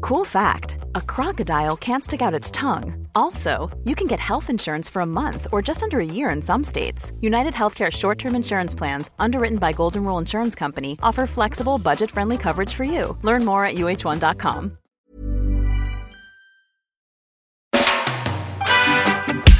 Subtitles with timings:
[0.00, 3.08] Cool fact a crocodile can't stick out its tongue.
[3.14, 6.42] Also, you can get health insurance for a month or just under a year in
[6.42, 7.12] some states.
[7.20, 12.10] United Healthcare short term insurance plans, underwritten by Golden Rule Insurance Company, offer flexible, budget
[12.10, 13.16] friendly coverage for you.
[13.22, 14.76] Learn more at uh1.com.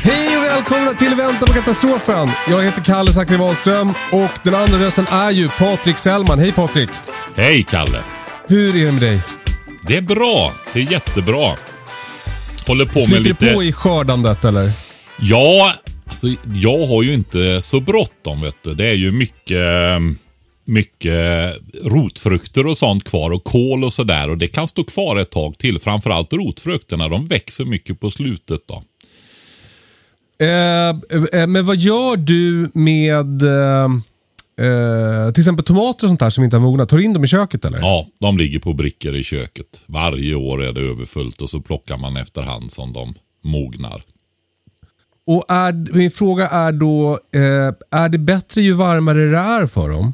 [0.03, 2.29] Hej och välkomna till Vänta på katastrofen.
[2.49, 6.39] Jag heter Kalle Zackari Wahlström och den andra rösten är ju Patrik Sellman.
[6.39, 6.91] Hej Patrik!
[7.35, 8.05] Hej Kalle!
[8.49, 9.46] Hur är det med dig?
[9.89, 10.53] Det är bra.
[10.73, 11.57] Det är jättebra.
[12.67, 13.47] Håller på med Flyter lite...
[13.47, 14.73] det på i skördandet eller?
[15.21, 15.75] Ja,
[16.07, 18.75] alltså jag har ju inte så bråttom vet du.
[18.75, 19.67] Det är ju mycket,
[20.65, 24.31] mycket rotfrukter och sånt kvar och kål och sådär.
[24.31, 25.79] Och det kan stå kvar ett tag till.
[25.79, 27.09] Framförallt rotfrukterna.
[27.09, 28.83] De växer mycket på slutet då.
[30.41, 30.89] Eh,
[31.41, 33.89] eh, men vad gör du med eh,
[34.61, 36.89] eh, till exempel tomater och sånt där som inte har mognat?
[36.89, 37.79] Tar du in dem i köket eller?
[37.79, 39.83] Ja, de ligger på brickor i köket.
[39.87, 44.03] Varje år är det överfullt och så plockar man efterhand som de mognar.
[45.27, 49.91] Och är, min fråga är då, eh, är det bättre ju varmare det är för
[49.91, 50.13] dem?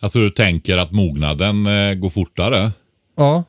[0.00, 2.72] Alltså du tänker att mognaden eh, går fortare?
[3.16, 3.44] Ja.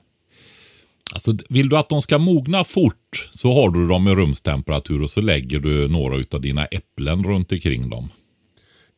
[1.14, 5.10] Alltså, vill du att de ska mogna fort så har du dem i rumstemperatur och
[5.10, 8.10] så lägger du några av dina äpplen runt omkring dem.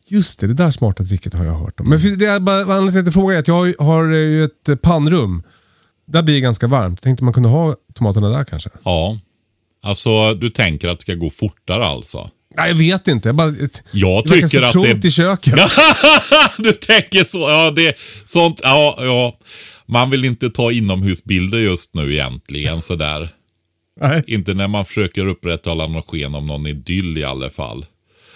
[0.07, 1.89] Just det, det där smarta tricket har jag hört om.
[1.89, 4.69] Men det är bara, anledningen till att jag frågar är att jag har, ju ett
[4.69, 5.43] eh, pannrum.
[6.07, 7.01] Där blir det ganska varmt.
[7.01, 8.69] Tänkte man kunde ha tomaterna där kanske?
[8.83, 9.19] Ja,
[9.83, 12.29] alltså du tänker att det ska gå fortare alltså?
[12.57, 13.29] Nej, jag vet inte.
[13.29, 13.53] Jag, bara,
[13.91, 15.53] Jag det tycker så att trångt det- i köket.
[16.57, 17.95] du tänker så, ja det,
[18.25, 19.39] sånt, ja, ja.
[19.85, 23.29] Man vill inte ta inomhusbilder just nu egentligen sådär.
[24.01, 24.23] Nej.
[24.27, 27.85] Inte när man försöker upprätthålla någon sken om någon idyll i alla fall.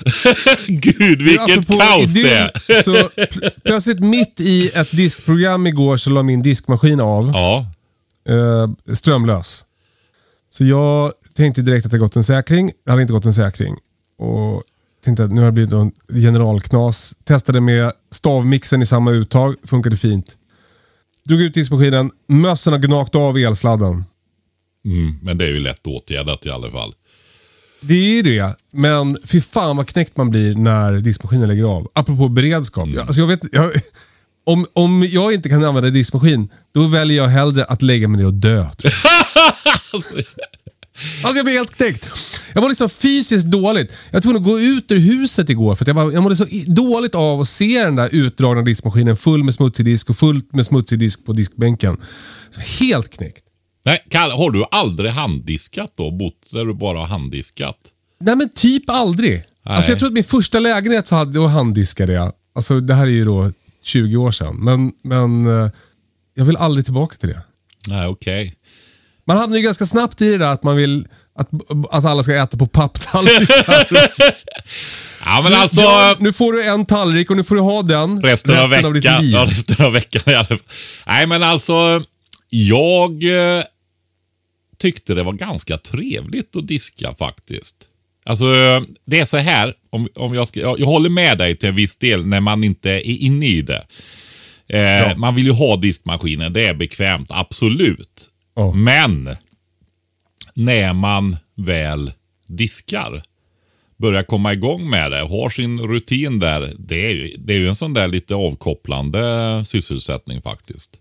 [0.67, 2.81] Gud, vilket kaos det är.
[2.83, 7.31] så pl- Plötsligt mitt i ett diskprogram igår så la min diskmaskin av.
[7.33, 7.65] Ja,
[8.29, 9.65] eh, strömlös.
[10.49, 12.71] Så jag tänkte direkt att det gått en säkring.
[12.85, 13.75] Det hade inte gått en säkring.
[14.19, 14.63] Och
[15.05, 17.13] tänkte att nu har det blivit en generalknas.
[17.25, 19.55] Testade med stavmixen i samma uttag.
[19.65, 20.25] Funkade fint.
[21.25, 22.11] Drog ut diskmaskinen.
[22.27, 24.03] Mössen har gnagt av elsladden.
[24.85, 26.93] mm, men det är ju lätt åtgärdat i alla fall.
[27.81, 31.87] Det är ju det, men fy fan vad knäckt man blir när diskmaskinen lägger av.
[31.93, 32.89] Apropå beredskap.
[32.89, 33.71] Jag, alltså jag vet, jag,
[34.45, 38.25] om, om jag inte kan använda diskmaskin, då väljer jag hellre att lägga mig ner
[38.25, 38.65] och dö.
[38.83, 38.91] jag.
[41.23, 42.07] Alltså jag blir helt knäckt.
[42.53, 43.91] Jag mår liksom fysiskt dåligt.
[44.05, 46.45] Jag var tvungen att gå ut ur huset igår för jag, bara, jag mådde så
[46.67, 50.65] dåligt av att se den där utdragna diskmaskinen full med smutsig disk och fullt med
[50.65, 51.97] smutsig disk på diskbänken.
[52.49, 53.43] Så helt knäckt.
[53.85, 56.11] Nej, Kalle, har du aldrig handdiskat då?
[56.11, 57.77] Bott där du bara har handdiskat?
[58.21, 59.43] Nej men typ aldrig.
[59.63, 62.33] Alltså jag tror att min första lägenhet så hade, då handdiskade jag.
[62.55, 63.51] Alltså det här är ju då
[63.83, 64.55] 20 år sedan.
[64.55, 65.71] Men, men eh,
[66.35, 67.41] jag vill aldrig tillbaka till det.
[67.87, 68.55] Nej, okej.
[69.27, 71.49] Man hamnar ju ganska snabbt i det där att man vill att,
[71.91, 73.87] att alla ska äta på papptallrikar.
[75.25, 75.81] Ja, men alltså...
[75.81, 79.05] Ja, nu får du en tallrik och nu får du ha den resten, av ditt
[79.05, 79.21] veckan.
[79.21, 79.31] liv.
[79.31, 80.59] Ja, resten av veckan i alla fall.
[81.07, 82.01] Nej, men alltså.
[82.49, 83.63] Jag eh,
[84.77, 87.75] tyckte det var ganska trevligt att diska faktiskt.
[88.23, 88.45] Alltså,
[89.05, 89.73] det är så här.
[89.89, 92.63] Om, om jag, ska, jag, jag håller med dig till en viss del när man
[92.63, 93.85] inte är inne i det.
[94.67, 98.29] Eh, Man vill ju ha diskmaskinen, det är bekvämt, absolut.
[98.55, 98.73] Ja.
[98.73, 99.35] Men
[100.53, 102.11] när man väl
[102.47, 103.23] diskar,
[103.97, 106.73] börjar komma igång med det, har sin rutin där.
[106.79, 110.99] Det är ju, det är ju en sån där lite avkopplande sysselsättning faktiskt.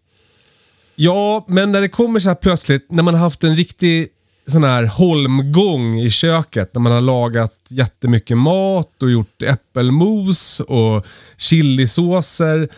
[1.00, 4.08] Ja, men när det kommer så här plötsligt, när man har haft en riktig
[4.48, 11.06] sån här holmgång i köket, när man har lagat jättemycket mat och gjort äppelmos och
[11.36, 12.68] chilisåser.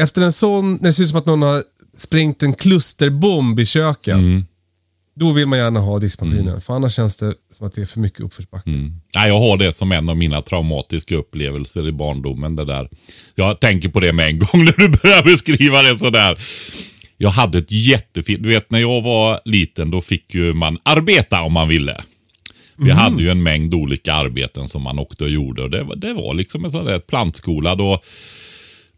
[0.00, 1.62] Efter en sån, när det ser ut som att någon har
[1.96, 4.16] sprängt en klusterbomb i köket.
[5.16, 8.00] Då vill man gärna ha diskmaskinen, för annars känns det som att det är för
[8.00, 8.70] mycket uppförsbacke.
[9.12, 12.56] Ja, jag har det som en av mina traumatiska upplevelser i barndomen.
[12.56, 12.88] Det där.
[13.34, 16.38] Jag tänker på det med en gång när du börjar beskriva det sådär.
[17.22, 21.42] Jag hade ett jättefint, du vet när jag var liten då fick ju man arbeta
[21.42, 22.00] om man ville.
[22.76, 25.96] Vi hade ju en mängd olika arbeten som man åkte och gjorde och det var,
[25.96, 28.00] det var liksom en sån där plantskola då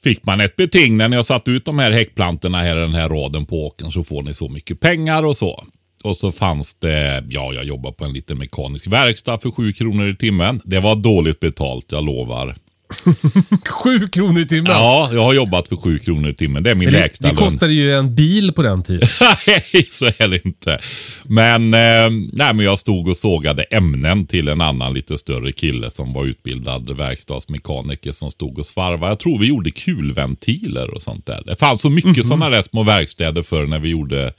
[0.02, 2.94] fick man ett beting när ni har satt ut de här häckplantorna här i den
[2.94, 5.64] här raden på åkern så får ni så mycket pengar och så.
[6.04, 10.08] Och så fanns det, ja jag jobbar på en liten mekanisk verkstad för sju kronor
[10.08, 10.60] i timmen.
[10.64, 12.54] Det var dåligt betalt, jag lovar.
[13.68, 14.72] Sju kronor i timmen.
[14.72, 16.62] Ja, jag har jobbat för sju kronor i timmen.
[16.62, 19.08] Det är min det, lägsta det kostade ju en bil på den tiden.
[19.46, 20.78] Nej, så är det inte.
[21.24, 25.90] Men, eh, nej, men jag stod och sågade ämnen till en annan lite större kille
[25.90, 29.10] som var utbildad verkstadsmekaniker som stod och svarvade.
[29.10, 31.42] Jag tror vi gjorde kulventiler och sånt där.
[31.46, 34.32] Det fanns så mycket mm sådana där små verkstäder för när vi gjorde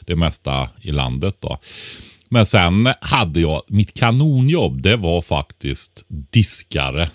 [0.00, 1.36] det mesta i landet.
[1.40, 1.58] då.
[2.28, 7.08] Men sen hade jag, mitt kanonjobb, det var faktiskt diskare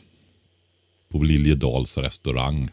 [1.13, 2.69] på Liljedals restaurang.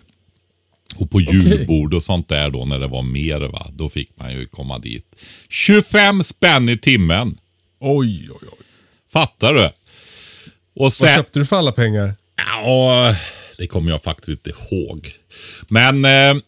[0.97, 3.67] Och på julbord och sånt där då när det var mer va.
[3.73, 5.17] Då fick man ju komma dit.
[5.49, 7.39] 25 spänn i timmen.
[7.81, 8.67] Oj, oj, oj.
[9.13, 9.71] Fattar du?
[10.75, 12.15] Och sen, Vad köpte du för alla pengar?
[12.37, 13.17] Ja,
[13.59, 15.13] det kommer jag faktiskt inte ihåg.
[15.69, 16.43] Men eh,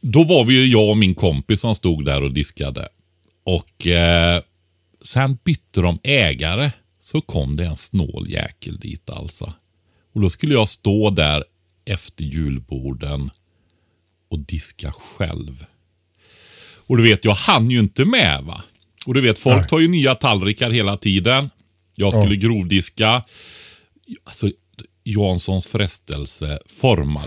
[0.00, 2.88] då var vi ju jag och min kompis som stod där och diskade.
[3.44, 4.42] Och eh,
[5.02, 6.70] sen bytte de ägare.
[7.00, 9.52] Så kom det en snål jäkel dit alltså.
[10.14, 11.44] Och då skulle jag stå där
[11.84, 13.30] efter julborden
[14.30, 15.64] och diska själv.
[16.86, 18.62] Och du vet, jag hann ju inte med va.
[19.06, 19.66] Och du vet, folk Nej.
[19.68, 21.50] tar ju nya tallrikar hela tiden.
[21.96, 22.40] Jag skulle Ja.
[22.40, 23.24] grovdiska.
[24.24, 24.50] Alltså,
[25.04, 27.24] Janssons frestelse formar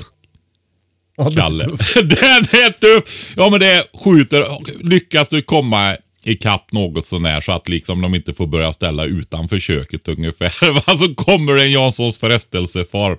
[1.17, 1.63] Ja, det är Kalle.
[1.65, 1.93] tufft.
[1.95, 3.33] Den är tuff.
[3.37, 4.45] Ja men det skjuter.
[4.83, 5.97] Lyckas du komma
[6.27, 10.49] ikapp något sånär så att liksom de inte får börja ställa utanför köket ungefär.
[10.97, 13.17] Så kommer det en Janssons frestelseform.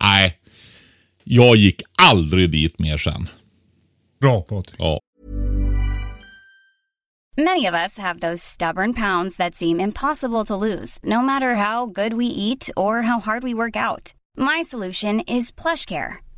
[0.00, 0.38] Nej,
[1.24, 3.28] jag gick aldrig dit mer sen.
[4.20, 4.76] Bra Patrik.
[4.78, 5.00] Ja.
[7.38, 11.86] Many of us have those stubborn pounds that seem impossible to lose, no matter how
[11.86, 14.14] good we eat or how hard we work out.
[14.38, 16.25] My solution is PlushCare.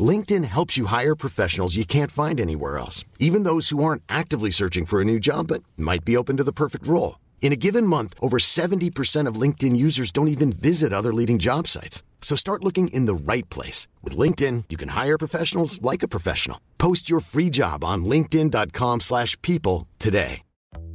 [0.00, 4.50] LinkedIn helps you hire professionals you can't find anywhere else, even those who aren't actively
[4.50, 7.18] searching for a new job but might be open to the perfect role.
[7.42, 11.66] In a given month, over 70% of LinkedIn users don't even visit other leading job
[11.66, 12.04] sites.
[12.22, 13.88] So start looking in the right place.
[14.04, 16.60] With LinkedIn, you can hire professionals like a professional.
[16.78, 20.42] Post your free job on linkedin.com/people slash people today.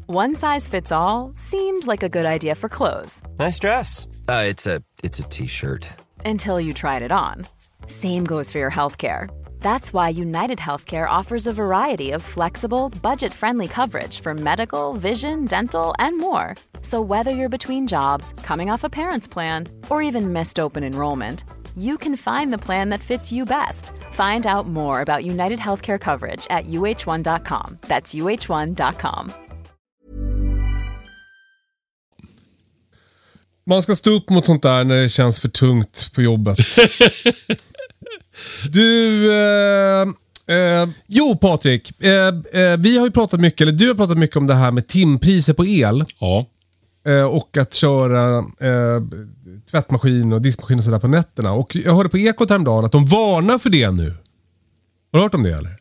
[0.07, 4.05] One size fits all seemed like a good idea for clothes Nice dress.
[4.29, 5.89] Uh, it's a it's a t-shirt.
[6.23, 7.47] until you tried it on.
[7.87, 9.29] Same goes for your healthcare.
[9.61, 15.45] That's why United Healthcare offers a variety of flexible, budget friendly coverage for medical, vision,
[15.45, 16.55] dental, and more.
[16.81, 21.43] So, whether you're between jobs, coming off a parent's plan, or even missed open enrollment,
[21.75, 23.91] you can find the plan that fits you best.
[24.11, 27.79] Find out more about United Healthcare coverage at uh1.com.
[27.81, 29.33] That's uh1.com.
[33.67, 36.57] Man ska stå upp mot sånt där när det känns för tungt på jobbet.
[38.69, 40.01] du, eh,
[40.57, 42.03] eh, jo Patrik.
[42.03, 42.27] Eh,
[42.61, 44.87] eh, vi har ju pratat mycket, eller du har pratat mycket om det här med
[44.87, 46.05] timpriser på el.
[46.19, 46.45] Ja.
[47.07, 49.03] Eh, och att köra eh,
[49.71, 51.53] tvättmaskin och diskmaskin och sådär på nätterna.
[51.53, 54.09] Och jag hörde på Ekot häromdagen att de varnar för det nu.
[55.11, 55.75] Har du hört om det eller?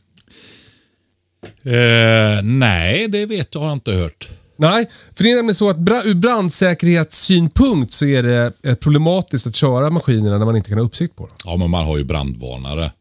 [2.42, 4.28] Nej, det vet jag har jag inte hört.
[4.56, 9.46] Nej, för det är nämligen så att bra, ur brandsäkerhetssynpunkt så är det eh, problematiskt
[9.46, 11.37] att köra maskinerna när man inte kan ha uppsikt på dem.
[11.44, 12.92] Ja, men man har ju brandvarnare.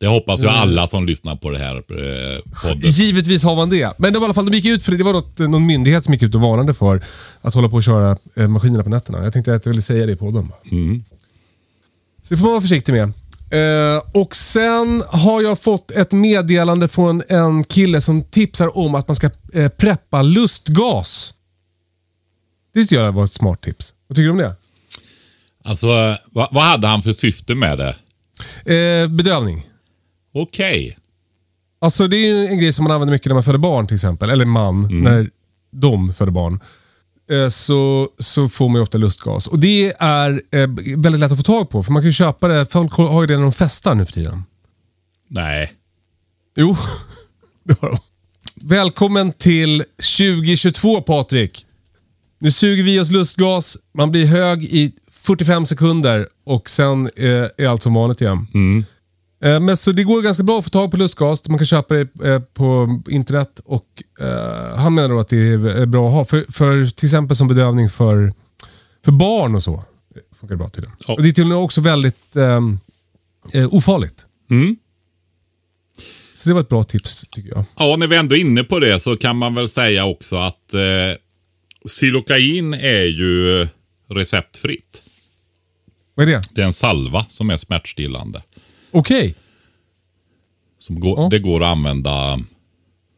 [0.00, 2.90] Det hoppas ju alla som lyssnar på det här eh, podden.
[2.90, 3.98] Givetvis har man det.
[3.98, 4.98] Men det var i alla fall, de gick ut för det.
[4.98, 7.02] Det var något, någon myndighet som gick ut och varnade för
[7.40, 9.24] att hålla på och köra eh, maskinerna på nätterna.
[9.24, 10.48] Jag tänkte att jag ville säga det i podden.
[10.48, 10.58] bara.
[12.22, 13.12] Så det får man vara försiktig med.
[13.50, 19.08] Eh, och sen har jag fått ett meddelande från en kille som tipsar om att
[19.08, 21.34] man ska eh, preppa lustgas.
[22.74, 23.94] Det tycker jag var ett smart tips.
[24.06, 24.54] Vad tycker du om det?
[25.64, 25.86] Alltså,
[26.30, 27.96] vad, vad hade han för syfte med det?
[28.74, 29.66] Eh, bedövning.
[30.34, 30.96] Okej.
[31.80, 34.30] Alltså det är en grej som man använder mycket när man föder barn till exempel.
[34.30, 35.30] Eller man, när
[35.72, 36.60] de föder barn.
[37.30, 39.46] Eh, så, så får man ofta lustgas.
[39.46, 41.82] Och det är eh, väldigt lätt att få tag på.
[41.82, 42.72] För man kan köpa det.
[42.72, 44.44] Folk har ju det när de festar nu för tiden.
[45.28, 45.72] Nej.
[46.56, 46.76] Jo,
[47.64, 47.98] det har de.
[48.54, 49.84] Välkommen till
[50.18, 51.66] 2022 Patrik.
[52.38, 53.76] Nu suger vi oss lustgas.
[53.94, 57.26] Man blir hög i 45 sekunder och sen eh,
[57.58, 58.46] är allt som vanligt igen.
[58.54, 58.84] Eh,
[59.40, 61.48] men så det går ganska bra att få tag på lustgas.
[61.48, 65.86] Man kan köpa det eh, på internet och eh, han menar då att det är
[65.86, 66.24] bra att ha.
[66.24, 68.34] För, för till exempel som bedövning för,
[69.04, 69.84] för barn och så.
[70.14, 70.96] Det funkar bra tydligen.
[71.06, 71.14] Ja.
[71.14, 72.78] Och det är tydligen också väldigt ehm,
[73.54, 74.26] eh, ofarligt.
[74.50, 74.76] Mm.
[76.34, 77.64] Så det var ett bra tips tycker jag.
[77.76, 80.74] Ja, när vi ändå är inne på det så kan man väl säga också att
[80.74, 80.80] eh,
[81.88, 83.68] Xylocain är ju
[84.08, 85.02] receptfritt.
[86.14, 86.42] Vad är det?
[86.50, 88.42] Det är en salva som är smärtstillande.
[88.90, 89.34] Okej.
[90.78, 91.28] Som går, Ja.
[91.28, 92.38] Det går att använda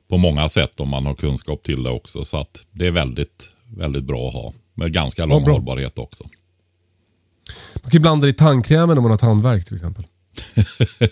[0.09, 2.25] på många sätt om man har kunskap till det också.
[2.25, 4.53] Så att det är väldigt, väldigt bra att ha.
[4.75, 5.53] Med ganska lång bra.
[5.53, 6.25] hållbarhet också.
[7.75, 10.05] Man kan ju blanda det i tandkrämen om man har tandvärk till exempel.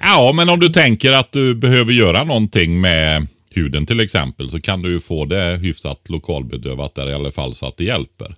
[0.00, 4.60] Ja, men om du tänker att du behöver göra någonting med huden till exempel så
[4.60, 8.34] kan du ju få det hyfsat lokalbedövat där i alla fall så att det hjälper.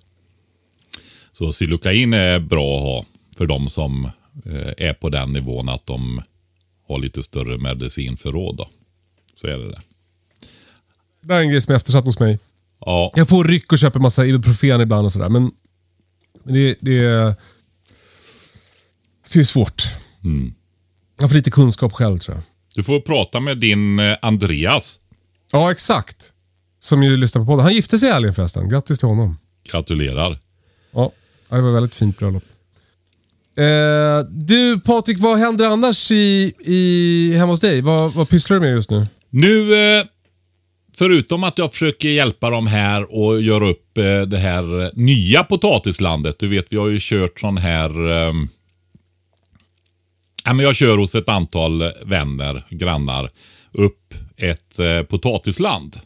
[1.31, 3.05] Så Xylocain är bra att ha
[3.37, 4.05] för de som
[4.45, 6.21] eh, är på den nivån att de
[6.87, 8.57] har lite större medicinförråd.
[8.57, 8.69] Då.
[9.41, 9.81] Så är det det.
[11.21, 12.39] Det är en grej som är eftersatt hos mig.
[12.85, 15.29] Ja, Jag får ryck och köper massa Ibuprofen ibland och sådär.
[15.29, 15.51] Men,
[16.43, 17.35] men det, det, är-
[19.33, 19.83] det är svårt.
[21.17, 22.43] Jag har för lite kunskap själv tror jag.
[22.75, 24.99] du får prata med din eh, Andreas.
[25.51, 26.33] Ja, exakt.
[26.79, 27.63] Som ju lyssnar på podden.
[27.63, 28.69] Han gifte sig i helgen förresten.
[28.69, 29.37] Grattis till honom.
[29.71, 30.39] Gratulerar.
[30.91, 31.11] Ja,
[31.49, 32.43] ja, det var ett väldigt fint bröllop.
[33.57, 37.81] Eh, du Patrik, vad händer annars i, i, hemma hos dig?
[37.81, 39.07] Vad, vad pysslar du med just nu?
[39.29, 40.05] Nu, eh,
[40.97, 46.39] förutom att jag försöker hjälpa dem här och göra upp eh, det här nya potatislandet.
[46.39, 48.09] Du vet, vi har ju kört sån här...
[48.09, 48.33] Eh,
[50.45, 53.29] ja, men jag kör hos ett antal vänner, grannar,
[53.71, 54.79] upp ett
[55.09, 55.99] potatisland.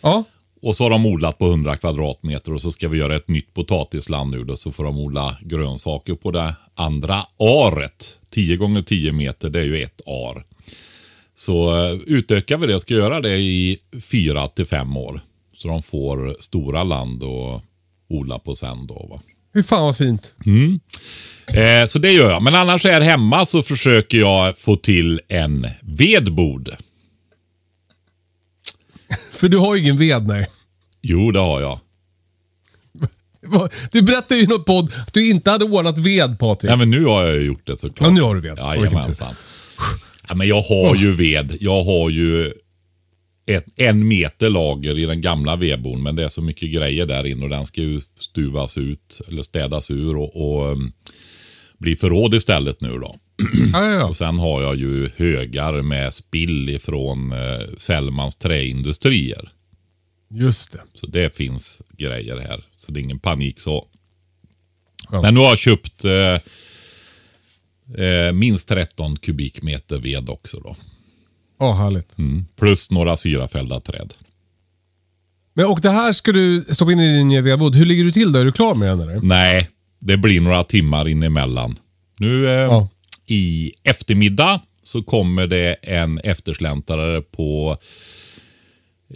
[0.00, 0.24] Ja,
[0.62, 3.54] Och så har de odlat på 100 kvadratmeter och så ska vi göra ett nytt
[3.54, 4.56] potatisland nu då.
[4.56, 8.18] Så får de odla grönsaker på det andra aret.
[8.30, 10.44] 10 gånger 10 meter, det är ju ett ar.
[11.34, 13.78] Så eh, utökar vi det och ska göra det i
[14.10, 15.20] 4 till 5 år.
[15.56, 17.62] Så de får stora land att
[18.08, 19.06] odla på sen då.
[19.10, 19.20] Va?
[19.52, 20.32] hur fan vad fint.
[21.54, 22.42] Eh, så det gör jag.
[22.42, 26.76] Men annars här hemma så försöker jag få till en vedbod.
[29.40, 30.46] För du har ju ingen ved, nej.
[31.02, 31.80] Jo, det har jag.
[33.90, 36.72] Du berättade ju i något podd att du inte hade ordnat ved Patrik.
[36.72, 38.08] Ja, men nu har jag ju gjort det såklart.
[38.08, 38.58] Ja, nu har du ved.
[38.58, 39.34] Jajamensan.
[40.28, 41.56] Ja, men jag har ju ved.
[41.60, 42.52] Jag har ju
[43.46, 46.02] ett, en meter lager i den gamla vedboden.
[46.02, 49.42] Men det är så mycket grejer där inne och den ska ju stuvas ut eller
[49.42, 50.92] städas ur och, och um,
[51.78, 53.16] bli förråd istället nu då.
[53.72, 54.04] Ja, ja, ja.
[54.04, 59.50] Och sen har jag ju högar med spill ifrån eh, Sellmans träindustrier.
[60.34, 60.80] Just det.
[60.94, 62.64] Så det finns grejer här.
[62.76, 63.86] Så det är ingen panik så.
[65.10, 65.22] Ja.
[65.22, 66.40] Men nu har jag köpt eh,
[68.04, 70.76] eh, minst 13 kubikmeter ved också då.
[71.58, 72.18] Ja, härligt.
[72.18, 72.46] Mm.
[72.58, 74.14] Plus några syrafällda träd.
[75.54, 77.76] Men, och det här ska du stoppa in i din nya vedbod.
[77.76, 78.38] Hur ligger du till då?
[78.38, 79.20] Är du klar med den eller?
[79.22, 79.68] Nej,
[79.98, 81.78] det blir några timmar in emellan.
[82.18, 82.88] Nu eh, Ja.
[83.30, 87.78] I eftermiddag så kommer det en eftersläntrare på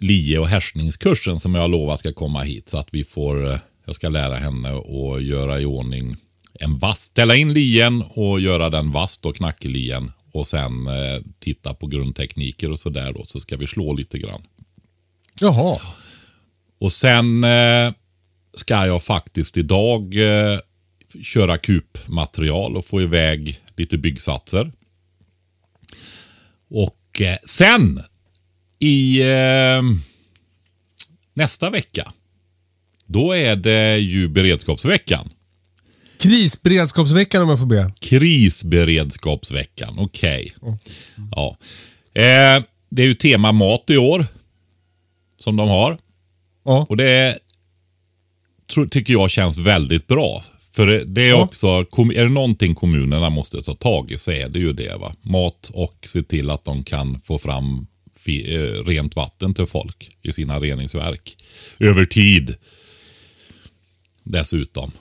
[0.00, 2.68] lie och härsningskursen som jag lovar ska komma hit.
[2.68, 6.16] Så att vi får, eh, jag ska lära henne att göra i ordning
[6.60, 7.00] en vass.
[7.00, 10.12] Ställa in lien och göra den vass då, knackelien.
[10.32, 13.24] Och sen eh, titta på grundtekniker och sådär då.
[13.24, 14.42] Så ska vi slå lite grann.
[15.40, 15.80] Jaha.
[16.80, 17.92] Och sen eh,
[18.54, 20.58] ska jag faktiskt idag eh,
[21.22, 24.72] köra kupmaterial och få iväg lite byggsatser.
[26.70, 28.00] Och eh, sen
[28.78, 29.82] i eh,
[31.34, 32.12] nästa vecka,
[33.06, 35.28] då är det ju beredskapsveckan.
[36.18, 37.92] Krisberedskapsveckan om jag får be.
[38.00, 40.54] Krisberedskapsveckan, okej.
[41.30, 41.56] Ja.
[42.14, 44.26] Eh, det är ju tema mat i år.
[45.40, 45.98] Som de har.
[46.64, 46.86] Ja.
[46.88, 47.38] Och det
[48.72, 50.44] tror, tycker jag känns väldigt bra.
[50.74, 51.42] För det- är Ja.
[51.42, 54.96] också, är det någonting kommunerna måste ta tag i så är det ju det.
[54.96, 55.14] Va?
[55.22, 57.86] Mat och se till att de kan få fram
[58.26, 61.36] eh, rent vatten till folk i sina reningsverk.
[61.78, 62.54] Över tid.
[64.24, 64.92] Dessutom.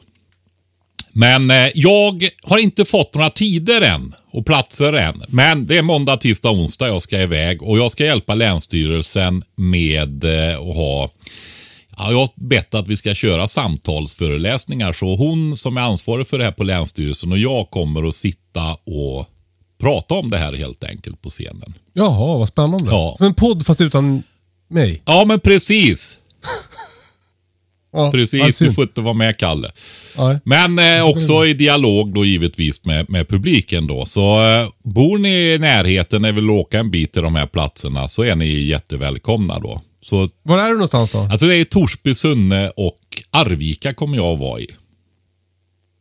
[1.12, 5.24] Men eh, jag har inte fått några tider än och platser än.
[5.28, 10.24] Men det är måndag, tisdag, onsdag jag ska iväg och jag ska hjälpa Länsstyrelsen med
[10.24, 11.10] eh, att ha
[11.98, 16.38] Ja, jag har bett att vi ska köra samtalsföreläsningar så hon som är ansvarig för
[16.38, 19.26] det här på Länsstyrelsen och jag kommer att sitta och
[19.82, 21.74] prata om det här helt enkelt på scenen.
[21.94, 22.86] Jaha, vad spännande.
[22.86, 23.14] Ja.
[23.18, 24.24] Som en podd fast utan
[24.70, 25.02] mig.
[25.06, 26.18] Ja, men precis.
[27.96, 29.72] Ja, Precis, du får inte vara med Kalle.
[30.18, 30.40] Ja.
[30.44, 34.06] Men eh, också i dialog då givetvis med, med publiken då.
[34.06, 38.08] Så eh, bor ni i närheten och vill åka en bit till de här platserna
[38.08, 39.82] så är ni jättevälkomna då.
[40.04, 41.20] Så, Var är du någonstans då?
[41.20, 43.00] alltså det är Torsby, Sunne och
[43.32, 44.68] Arvika kommer jag att vara i.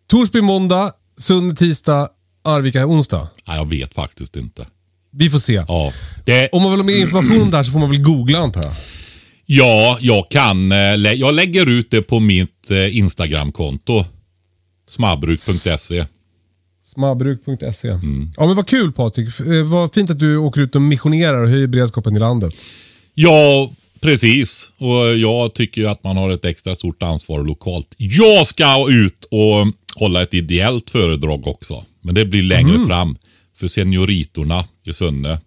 [0.09, 2.09] Torsby måndag, Sunne tisdag,
[2.45, 3.29] Arvika onsdag.
[3.45, 4.67] Ja, jag vet faktiskt inte.
[5.11, 5.65] Vi får se.
[5.69, 5.93] Ja,
[6.25, 8.73] det, Om man vill ha mer information här så får man väl googla antar jag.
[9.47, 10.73] ja jag kan.
[10.73, 10.79] eh,
[11.13, 14.05] Jag lägger ut det på mitt eh, Instagramkonto.
[14.89, 16.05] Smabruk.se.
[16.85, 17.89] Smabruk.se.
[18.37, 19.41] Ja men vad kul Patrik.
[19.41, 22.55] Eh, Vad fint att du åker ut och missionerar och höjer beredskapen i landet.
[23.15, 23.71] Ja,
[24.03, 24.73] precis.
[24.79, 27.95] Och jag tycker ju att man har ett extra stort ansvar lokalt.
[27.97, 29.67] Jag ska ut och
[29.97, 31.85] hålla ett ideellt föredrag också.
[32.01, 33.17] Men det blir längre fram.
[33.57, 35.41] För senioritorna i Sunne.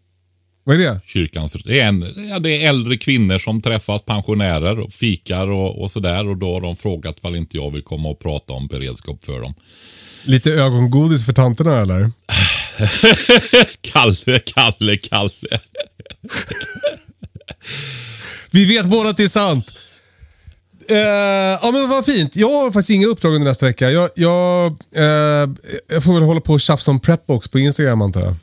[0.64, 1.00] Vad är det?
[1.06, 5.82] Kyrkans, det, är en, ja, det är äldre kvinnor som träffas, pensionärer och fikar och,
[5.82, 6.28] och sådär.
[6.28, 9.42] Och då har de frågat ifall inte jag vill komma och prata om beredskap för
[9.42, 9.54] dem.
[10.24, 12.12] Lite ögongodis för tanterna eller?
[13.82, 15.60] Kalle, Kalle, Kalle.
[18.52, 19.74] Vi vet båda att det är sant.
[20.90, 20.98] Eh,
[21.62, 22.36] ja men vad fint.
[22.36, 23.92] Jag har faktiskt inga uppdrag under nästa vecka.
[23.92, 25.50] Jag, jag, eh,
[25.88, 28.36] jag får väl hålla på och tjafsa om Prepbox på Instagram antar jag.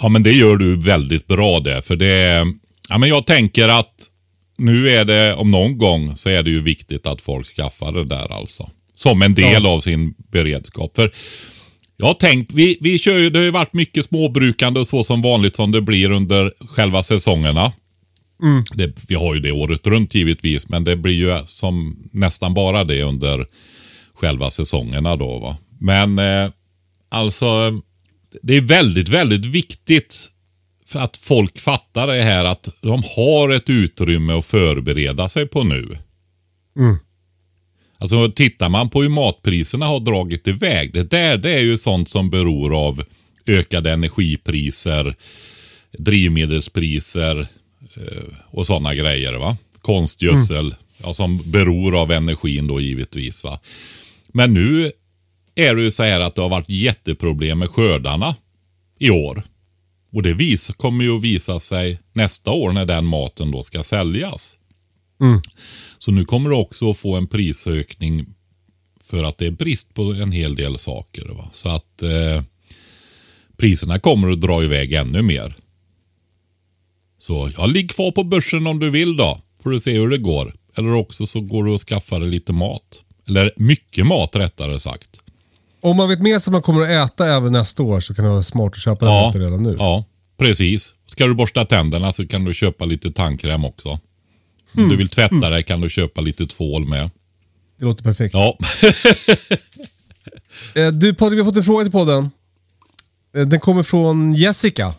[0.00, 1.82] Ja, men det gör du väldigt bra det.
[1.82, 2.46] För det,
[2.88, 4.08] ja, men jag tänker att
[4.58, 8.04] nu är det, om någon gång, så är det ju viktigt att folk skaffar det
[8.04, 8.70] där alltså.
[8.96, 10.96] Som en del av sin beredskap.
[10.96, 11.10] För
[11.96, 15.04] jag har tänkt, vi, vi kör ju, det har ju varit mycket småbrukande och så
[15.04, 17.72] som vanligt som det blir under själva säsongerna.
[18.74, 22.84] Det, vi har ju det året runt givetvis, men det blir ju som nästan bara
[22.84, 23.46] det under
[24.14, 25.38] själva säsongerna då.
[25.38, 25.56] Va?
[25.78, 26.50] Men eh,
[27.08, 27.80] alltså,
[28.42, 30.28] det är väldigt, väldigt viktigt
[30.86, 35.62] för att folk fattar det här att de har ett utrymme att förbereda sig på
[35.64, 35.98] nu.
[37.98, 40.92] Alltså tittar man på hur matpriserna har dragit iväg.
[40.92, 43.04] Det där det är ju sånt som beror av
[43.46, 45.14] ökade energipriser,
[45.98, 47.46] drivmedelspriser
[48.50, 49.32] och sådana grejer.
[49.32, 49.56] va.
[49.80, 53.44] Konstgödsel, ja, som beror av energin då givetvis.
[53.44, 53.60] va.
[54.28, 54.92] Men nu
[55.54, 58.36] är det ju så här att det har varit jätteproblem med skördarna
[58.98, 59.42] i år.
[60.12, 63.82] Och det vis, kommer ju att visa sig nästa år när den maten då ska
[63.82, 64.56] säljas.
[65.98, 68.26] Så nu kommer du också att få en prisökning
[69.04, 71.28] för att det är brist på en hel del saker.
[71.28, 71.48] Va?
[71.52, 72.42] Så att eh,
[73.56, 75.54] priserna kommer att dra iväg ännu mer.
[77.22, 79.40] Så jag ligg kvar på börsen om du vill då.
[79.62, 80.54] Får du se hur det går.
[80.76, 83.02] Eller också så går du och skaffar dig lite mat.
[83.28, 85.20] Eller mycket mat rättare sagt.
[85.80, 88.24] Om man vet med sig att man kommer att äta även nästa år så kan
[88.24, 89.76] det vara smart att köpa den maten redan nu.
[89.78, 90.04] Ja,
[90.38, 90.94] precis.
[91.06, 93.88] Ska du borsta tänderna så kan du köpa lite tandkräm också.
[94.76, 97.10] Om du vill tvätta dig kan du köpa lite tvål med.
[97.78, 98.34] Det låter perfekt.
[98.34, 98.58] Ja,
[100.74, 102.30] Eh, Du Patrik, vi har fått en fråga till podden.
[103.36, 104.94] Eh, Den kommer från Jessica.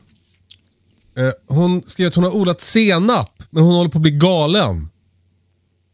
[1.17, 4.89] Eh, Hon skriver att hon har odlat senap, men hon håller på att bli galen.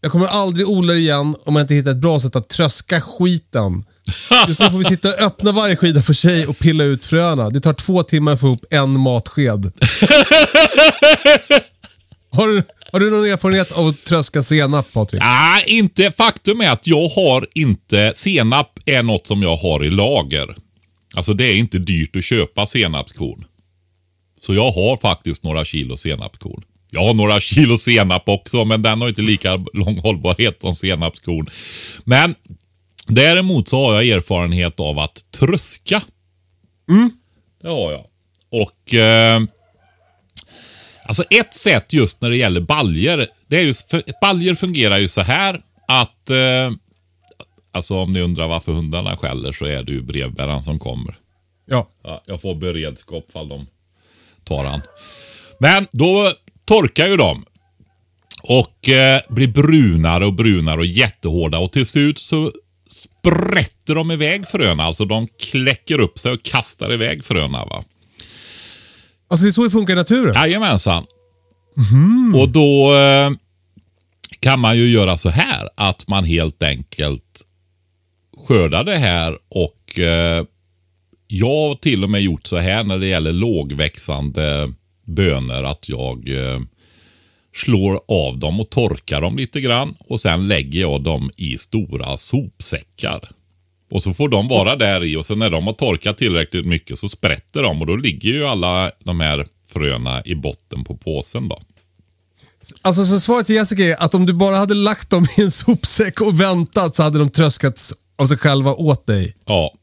[0.02, 3.86] Jag kommer aldrig odla igen om jag inte hittar ett bra sätt att tröska skiten.
[4.48, 7.50] Just nu får vi sitta och öppna varje skida för sig och pilla ut fröna.
[7.50, 9.72] Det tar två timmar att få upp en matsked.
[12.32, 15.22] Har du, har du någon erfarenhet av att tröska senap Patrik?
[15.22, 16.12] Nej, inte.
[16.12, 20.56] Faktum är att jag har inte, senap är något som jag har i lager.
[21.16, 23.46] Alltså det är inte dyrt att köpa senapskorn.
[24.42, 26.64] Så jag har faktiskt några kilo senapskorn.
[26.92, 31.50] Jag har några kilo senap också, men den har inte lika lång hållbarhet som senapskorn.
[32.04, 32.36] Men
[33.08, 36.02] däremot så har jag erfarenhet av att tröska.
[37.62, 38.06] Det har jag.
[38.50, 39.42] Och eh,
[41.04, 43.28] Alltså ett sätt just när det gäller baljer.
[43.48, 46.72] Det är ju, för, baljer fungerar ju så här att eh,
[47.72, 51.16] Alltså om ni undrar varför hundarna skäller så är det ju brevbäraren som kommer.
[51.66, 51.88] Ja.
[52.04, 53.68] Ja, jag får beredskap fall de
[54.50, 54.82] tar han.
[55.60, 56.32] Men då
[56.66, 57.46] torkar ju de.
[58.44, 61.60] Och eh, blir brunare och brunare och jättehårda.
[61.60, 62.52] Och till slut så
[62.90, 64.84] sprätter de iväg fröna.
[64.84, 67.66] Alltså de kläcker upp sig och kastar iväg fröna.
[67.66, 67.84] Va?
[69.30, 70.34] Alltså det är så det funkar i naturen?
[70.34, 71.06] Jajamensan.
[72.36, 73.32] Och då eh,
[74.40, 77.46] kan man ju göra så här att man helt enkelt
[78.48, 80.46] skördar det här och eh,
[81.32, 84.74] jag har till och med gjort så här när det gäller lågväxande
[85.06, 86.60] bönor att jag eh,
[87.56, 92.18] slår av dem och torkar dem lite grann och sen lägger jag dem i stora
[92.18, 93.30] sopsäckar.
[93.92, 97.00] Och så får de vara där i och sen när de har torkat tillräckligt mycket
[97.00, 101.50] så sprätter de och då ligger ju alla de här fröna i botten på påsen
[101.50, 101.60] då.
[102.82, 105.52] Alltså så svaret till Jessica är att om du bara hade lagt dem i en
[105.52, 109.36] sopsäck och väntat så hade de tröskats av sig själva åt dig.
[109.46, 109.74] Ja,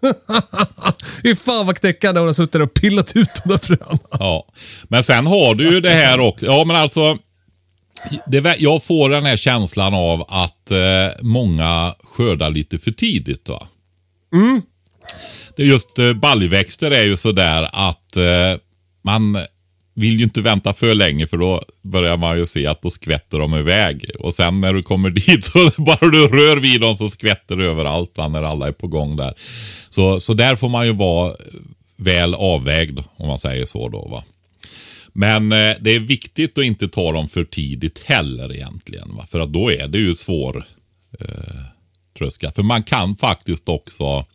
[1.22, 3.98] Fy fan vad knäckande hon har suttit och pillat ut de där fröna.
[4.10, 4.46] ja.
[4.88, 6.46] Men sen har du ju det här också.
[6.46, 7.18] Ja, men alltså.
[8.26, 13.48] Det, jag får den här känslan av att eh, många skördar lite för tidigt.
[13.48, 13.66] va?
[15.56, 18.60] Det är just eh, baljväxter är ju sådär att eh,
[19.04, 19.38] man
[19.98, 23.38] vill ju inte vänta för länge för då börjar man ju se att då skvätter
[23.38, 24.10] de iväg.
[24.18, 27.66] Och sen när du kommer dit så bara du rör vid dem så skvätter det
[27.66, 29.34] överallt va, när alla är på gång där.
[29.88, 31.34] Så, så där får man ju vara
[31.96, 34.08] väl avvägd om man säger så då.
[34.08, 34.24] va.
[35.12, 39.16] Men eh, det är viktigt att inte ta dem för tidigt heller egentligen.
[39.16, 39.26] Va?
[39.26, 40.64] För att då är det ju svår
[41.20, 41.28] eh,
[42.18, 42.50] tröska.
[42.50, 44.26] För man kan faktiskt också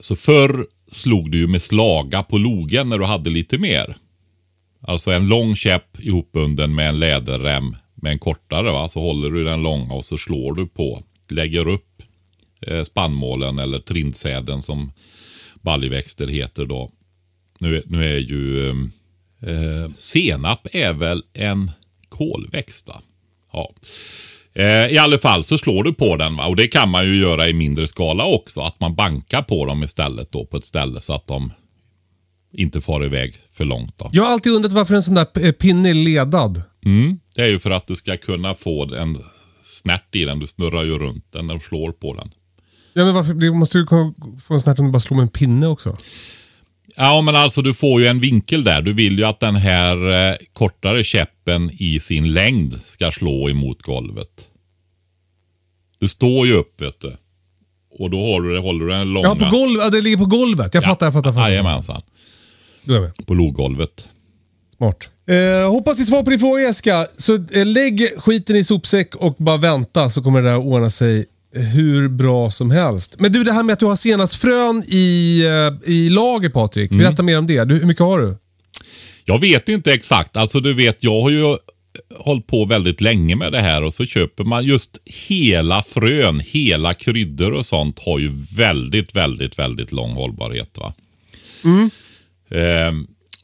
[0.00, 3.96] så förr slog du ju med slaga på logen när du hade lite mer.
[4.80, 8.72] Alltså en lång käpp ihopbunden med en läderrem med en kortare.
[8.72, 8.88] Va?
[8.88, 11.02] Så håller du den långa och så slår du på.
[11.30, 12.02] Lägger upp
[12.66, 14.92] eh, spannmålen eller trindsäden som
[15.62, 16.90] baljväxter heter då.
[17.60, 18.74] Nu, är- nu är ju eh,
[19.50, 21.70] eh, senap är väl en
[22.08, 23.02] kolväxt va?
[23.52, 23.70] Ja.
[24.54, 26.46] Eh, I alla fall så slår du på den va?
[26.46, 28.60] och det kan man ju göra i mindre skala också.
[28.60, 31.52] Att man bankar på dem istället då på ett ställe så att de
[32.58, 33.98] inte far iväg för långt.
[33.98, 34.10] Då.
[34.12, 36.62] Jag har alltid undrat varför en sån där pinne är ledad.
[36.84, 37.18] Mm.
[37.34, 39.18] Det är ju för att du ska kunna få en
[39.64, 40.38] snärt i den.
[40.38, 42.30] Du snurrar ju runt den när du slår på den.
[42.92, 43.86] Ja, men varför det måste du
[44.40, 45.96] få en snärt om du bara slår med en pinne också?
[46.96, 48.82] Ja, men alltså du får ju en vinkel där.
[48.82, 53.82] Du vill ju att den här eh, kortare käppen i sin längd ska slå emot
[53.82, 54.48] golvet.
[55.98, 57.16] Du står ju upp, vet du.
[57.98, 59.28] Och då har du, håller du den långa.
[59.28, 59.84] Ja, på golvet.
[59.84, 60.74] Ja, det ligger på golvet.
[60.74, 61.28] Jag fattar, jag fattar.
[61.28, 61.50] jag fattar.
[61.50, 62.02] Jajamensan.
[62.88, 63.26] Då är med.
[63.26, 64.08] På loggolvet.
[64.76, 65.10] Smart.
[65.26, 67.06] Eh, hoppas ni svar på din fråga Jessica.
[67.16, 71.26] Så eh, lägg skiten i sopsäck och bara vänta så kommer det där ordna sig
[71.52, 73.14] hur bra som helst.
[73.18, 76.90] Men du, det här med att du har senast-frön i, eh, i lager Patrik.
[76.90, 77.04] Mm.
[77.04, 77.64] Berätta mer om det.
[77.64, 78.36] Du, hur mycket har du?
[79.24, 80.36] Jag vet inte exakt.
[80.36, 81.56] Alltså du vet, jag har ju
[82.18, 86.94] hållit på väldigt länge med det här och så köper man just hela frön, hela
[86.94, 90.78] kryddor och sånt har ju väldigt, väldigt, väldigt lång hållbarhet.
[90.78, 90.94] va.
[91.64, 91.90] Ehm,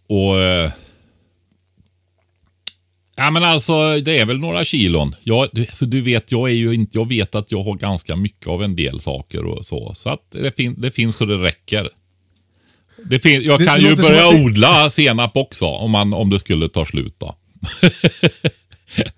[0.08, 0.70] och eh,
[3.16, 5.14] Ja men alltså det är väl några kilon.
[5.22, 8.16] Jag, du, alltså, du vet, jag, är ju inte, jag vet att jag har ganska
[8.16, 9.94] mycket av en del saker och så.
[9.94, 11.88] Så att det, fin, det finns så det räcker.
[13.10, 16.38] Det fin, jag Det kan ju börja det- odla senap också om, man, om det
[16.38, 17.34] skulle ta slut då.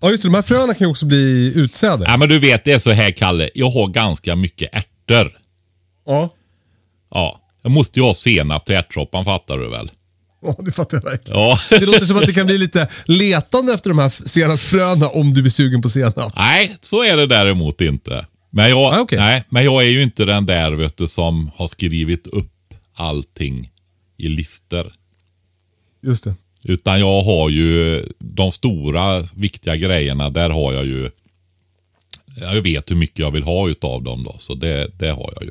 [0.00, 2.04] Ja just det, de här fröna kan ju också bli utsäde.
[2.08, 5.38] Ja men du vet det är så här Kalle, jag har ganska mycket ärtor.
[6.06, 6.30] Ja.
[7.10, 9.90] Ja, jag måste ju ha senap till ärtsoppan fattar du väl?
[10.42, 11.40] Ja, det fattar jag verkligen.
[11.40, 11.58] Ja.
[11.70, 15.42] Det låter som att det kan bli lite letande efter de här senapsfröna om du
[15.42, 16.32] blir sugen på senap.
[16.36, 18.26] Nej, så är det däremot inte.
[18.50, 19.18] Men jag, Ah, okej.
[19.18, 23.70] nej, men jag är ju inte den där vet du, som har skrivit upp allting
[24.16, 24.92] i lister.
[26.02, 26.34] Just det.
[26.64, 31.10] Utan jag har ju de stora viktiga grejerna, där har jag ju
[32.40, 35.42] jag vet hur mycket jag vill ha utav dem då, så det, det har jag
[35.44, 35.50] ju.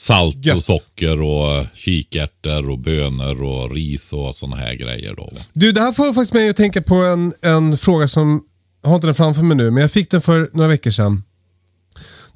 [0.00, 0.64] Salt och Gött.
[0.64, 5.32] socker och kikärtor och bönor och ris och sådana här grejer då.
[5.52, 8.42] Du, det här får faktiskt mig att tänka på en, en fråga som,
[8.82, 11.22] jag har inte den framför mig nu, men jag fick den för några veckor sedan.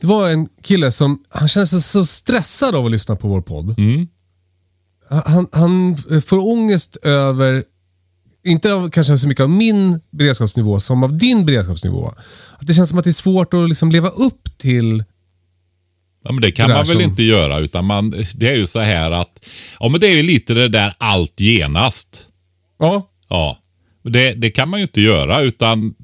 [0.01, 3.41] Det var en kille som, han kände sig så stressad av att lyssna på vår
[3.43, 3.75] podd.
[5.09, 5.97] Han, han
[6.27, 7.65] får ångest över,
[8.45, 12.13] inte av, kanske så mycket av min beredskapsnivå som av din beredskapsnivå.
[12.59, 15.05] Att det känns som att det är svårt att liksom leva upp till
[16.25, 18.67] Ja, men det kan Det man väl som- inte göra, utan man, det är ju
[18.67, 19.47] så här att,
[19.81, 22.29] ja men det är ju lite det där allt genast.
[22.79, 23.59] Ja, Ja,
[24.03, 25.95] det, det kan man ju inte göra utan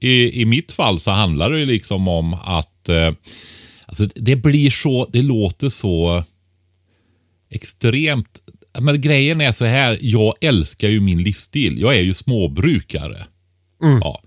[0.00, 3.12] i, i mitt fall så handlar det ju liksom om att eh,
[3.86, 6.24] alltså det blir så, det låter så
[7.50, 8.40] extremt.
[8.80, 11.80] Men grejen är så här, jag älskar ju min livsstil.
[11.80, 13.26] Jag är ju småbrukare.
[13.80, 14.22] Ja.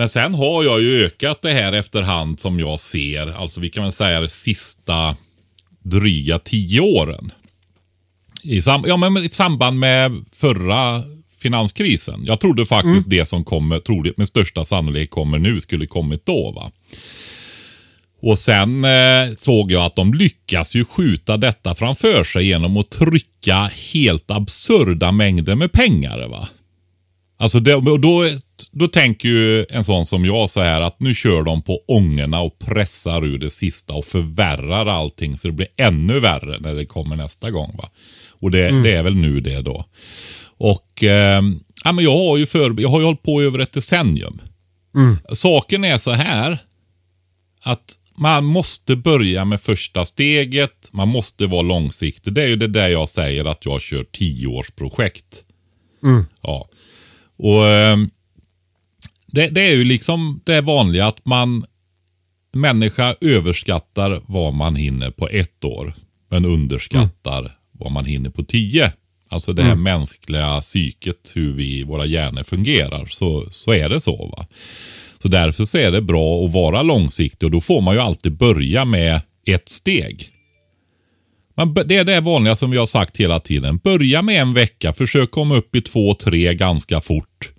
[0.00, 3.82] Men sen har jag ju ökat det här efterhand som jag ser, alltså vi kan
[3.82, 5.16] väl säga de sista
[5.82, 7.32] dryga tio åren.
[8.42, 11.02] I, sam ja, men i samband med förra
[11.38, 12.22] finanskrisen.
[12.26, 16.52] Jag trodde faktiskt det som kommer, trodde med största sannolikhet kommer nu, skulle kommit då.
[16.52, 16.70] va.
[18.22, 22.90] Och sen eh, såg jag att de lyckas ju skjuta detta framför sig genom att
[22.90, 26.28] trycka helt absurda mängder med pengar.
[26.28, 26.48] va.
[27.38, 28.24] Alltså det, och då,
[28.70, 32.40] då tänker ju en sån som jag så här att nu kör de på ångorna
[32.40, 36.86] och pressar ur det sista och förvärrar allting så det blir ännu värre när det
[36.86, 37.76] kommer nästa gång.
[37.76, 37.90] va.
[38.40, 39.84] Och det, det är väl nu det då.
[40.58, 41.42] Och eh,
[41.84, 44.40] ja, men jag har ju för, jag har ju hållit på i över ett decennium.
[45.32, 46.58] Saken är så här
[47.62, 50.88] att man måste börja med första steget.
[50.92, 52.32] Man måste vara långsiktig.
[52.32, 55.42] Det är ju det där jag säger att jag kör tioårsprojekt.
[56.42, 56.68] Ja.
[57.38, 57.96] Och eh,
[59.32, 61.64] det, det är ju liksom det vanliga att man
[62.52, 65.94] människa överskattar vad man hinner på ett år.
[66.30, 68.92] Men underskattar vad man hinner på tio.
[69.28, 73.06] Alltså det här mänskliga psyket, hur vi, våra hjärnor fungerar.
[73.06, 74.26] Så, så är det så.
[74.36, 74.46] va.
[75.22, 78.32] Så därför så är det bra att vara långsiktig och då får man ju alltid
[78.32, 80.30] börja med ett steg.
[81.56, 83.76] Man, det är det vanliga som vi har sagt hela tiden.
[83.76, 87.52] Börja med en vecka, försök komma upp i två, tre ganska fort.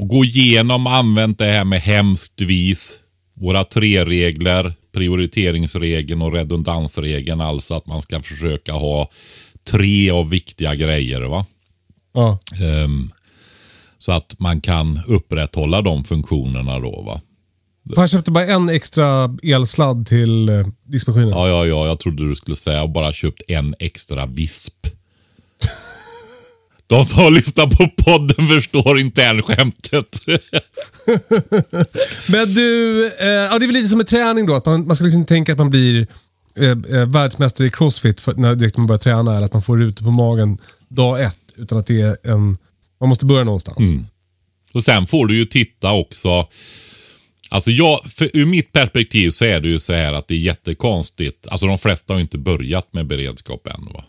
[0.00, 2.98] Och gå igenom, använt det här med hemskt vis.
[3.34, 7.40] Våra tre regler, prioriteringsregeln och redundansregeln.
[7.40, 9.10] Alltså att man ska försöka ha
[9.70, 11.20] tre av viktiga grejer.
[11.20, 11.46] va.
[12.14, 12.38] Ja.
[12.62, 13.10] Ehm,
[13.98, 17.02] så att man kan upprätthålla de funktionerna då.
[17.02, 17.20] va.
[17.96, 21.28] Jag köpte bara en extra elsladd till eh, diskmaskinen.
[21.28, 24.86] Ja, ja, ja, jag trodde du skulle säga bara köpt en extra visp.
[26.90, 30.20] De som har lyssnat på podden förstår internskämtet.
[32.28, 34.54] Men du, eh, ja, det är väl lite som en träning då.
[34.54, 36.06] Att man, man ska liksom tänka att man blir
[36.58, 39.36] eh, eh, världsmästare i crossfit för, när direkt man börjar träna.
[39.36, 41.38] Eller att man får rutor på magen dag ett.
[41.56, 42.58] Utan att det är en...
[43.00, 43.78] Man måste börja någonstans.
[44.72, 46.48] Och sen får du ju titta också.
[47.50, 50.38] Alltså jag, för ur mitt perspektiv så är det ju så här att det är
[50.38, 51.48] jättekonstigt.
[51.48, 54.04] Alltså de flesta har ju inte börjat med beredskap än va.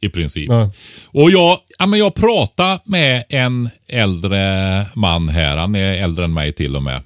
[0.00, 0.48] I princip.
[0.48, 0.68] Nej.
[1.04, 5.56] Och jag, ja, men jag pratade med en äldre man här.
[5.56, 7.02] Han är äldre än mig till och med.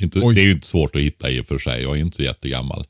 [0.00, 0.34] Inte, Oj.
[0.34, 1.82] det är ju inte svårt att hitta i och för sig.
[1.82, 2.84] Jag är ju inte så jättegammal.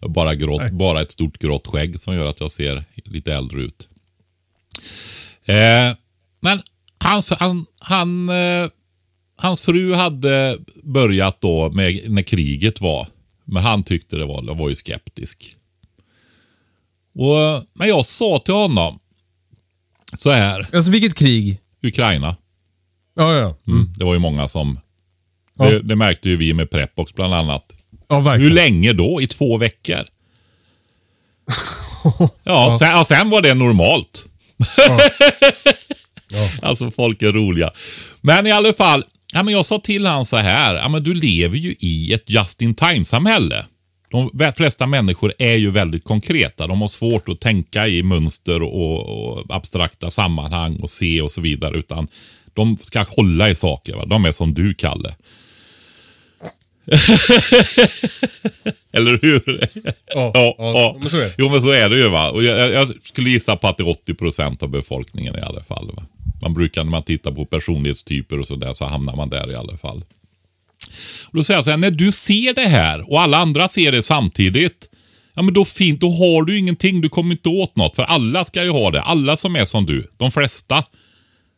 [0.00, 3.88] Bara, grått, bara ett stort grått skägg som gör att jag ser lite äldre ut.
[5.44, 5.96] Eh,
[6.40, 6.62] men
[6.98, 8.68] hans, han, han, eh,
[9.36, 13.06] hans fru hade börjat då med, när kriget var.
[13.44, 15.56] Men han tyckte det var, var ju skeptisk.
[17.20, 18.98] Och, men jag sa till honom
[20.18, 21.58] så här, Alltså vilket krig?
[21.82, 22.36] Ukraina.
[23.16, 23.56] Ja, ja.
[23.66, 23.92] Mm.
[23.96, 24.80] Det var ju många som...
[25.58, 25.64] Ja.
[25.64, 27.64] Det, det märkte ju vi med Prepox bland annat.
[28.08, 28.50] Ja, verkligen.
[28.50, 29.22] Hur länge då?
[29.22, 30.04] I två veckor?
[32.44, 34.26] ja, sen, ja, sen var det normalt.
[36.62, 37.70] Alltså folk är roliga.
[38.20, 41.14] Men i alla fall, ja, men jag sa till han så här, ja, men du
[41.14, 43.66] lever ju i ett just in time-samhälle.
[44.10, 46.66] De flesta människor är ju väldigt konkreta.
[46.66, 51.40] De har svårt att tänka i mönster och, och abstrakta sammanhang och se och så
[51.40, 51.78] vidare.
[51.78, 52.08] Utan
[52.54, 53.94] de ska hålla i saker.
[53.96, 54.04] Va?
[54.06, 55.14] De är som du, Kalle.
[58.92, 59.68] Eller hur?
[60.14, 61.34] Ja, ja, men så är det.
[61.38, 62.08] Jo, men så är det ju.
[62.08, 62.30] va.
[62.30, 65.40] Och jag, jag- jag skulle gissa på att det är 80 procent av befolkningen i
[65.40, 65.90] alla fall.
[65.96, 66.02] Va?
[66.42, 69.76] Man brukar när man tittar på personlighetstyper och sådär så hamnar man där i alla
[69.76, 70.04] fall.
[71.24, 73.92] Och då säger jag så här, när du ser det här och alla andra ser
[73.92, 74.88] det samtidigt.
[75.34, 77.96] Ja men då fint, då har du ingenting, du kommer inte åt något.
[77.96, 80.10] För alla ska ju ha det, alla som är som du.
[80.16, 80.84] De flesta.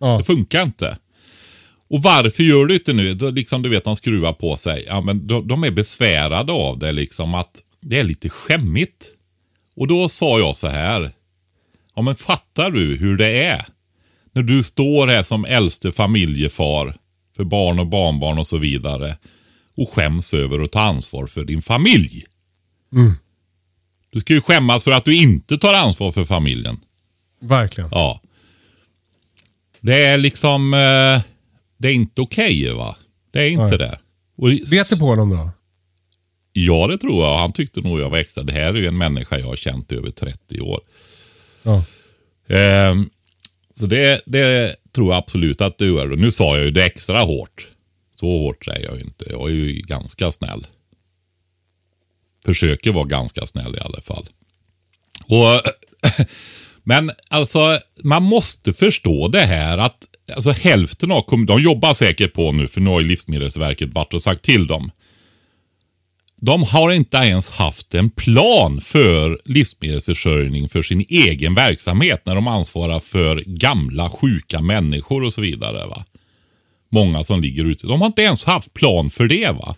[0.01, 0.19] Ja.
[0.19, 0.99] Det funkar inte.
[1.91, 3.15] Och varför gör du inte nu?
[3.15, 4.85] Då, liksom, du vet, de skruvar på sig.
[4.89, 9.07] Ja, men de, de är besvärade av det, liksom att det är lite skämmigt.
[9.77, 11.11] Och då sa jag så här.
[11.97, 13.67] Ja, men fattar du hur det är?
[14.33, 16.97] När du står här som äldste familjefar
[17.37, 19.17] för barn och barnbarn och så vidare
[19.77, 22.25] och skäms över att ta ansvar för din familj.
[24.11, 26.81] Du ska ju skämmas för att du inte tar ansvar för familjen.
[27.41, 27.91] Verkligen.
[27.93, 28.21] Ja.
[29.81, 30.75] Det är liksom...
[30.75, 31.23] Eh,
[31.79, 32.97] det är inte okej va?
[33.31, 33.79] Det är inte Nej.
[33.79, 33.99] det.
[34.37, 35.51] Och, Vet du på honom då?
[36.53, 37.39] Ja, det tror jag.
[37.39, 38.45] Han tyckte nog jag var extra.
[38.45, 40.81] Det här är ju en människa jag har känt i över 30 år.
[41.63, 41.85] Ja.
[42.49, 43.11] Ehm,
[43.75, 46.13] så det, det tror jag absolut att du är.
[46.13, 47.69] Och Nu sa jag ju det extra hårt.
[48.17, 49.25] Så hårt säger jag ju inte.
[49.31, 50.67] Jag är ju ganska snäll.
[52.45, 54.27] Försöker vara ganska snäll i alla fall.
[55.25, 55.63] Och,
[56.83, 62.33] men alltså, man måste förstå det här att alltså, hälften av kommunerna, de jobbar säkert
[62.33, 64.91] på nu, för nu har ju Livsmedelsverket varit och sagt till dem.
[66.45, 72.47] De har inte ens haft en plan för livsmedelsförsörjning för sin egen verksamhet när de
[72.49, 75.87] ansvarar för gamla, sjuka människor och så vidare.
[75.87, 76.05] va.
[76.91, 77.87] Många som ligger ute.
[77.87, 79.51] De har inte ens haft plan för det.
[79.51, 79.77] va.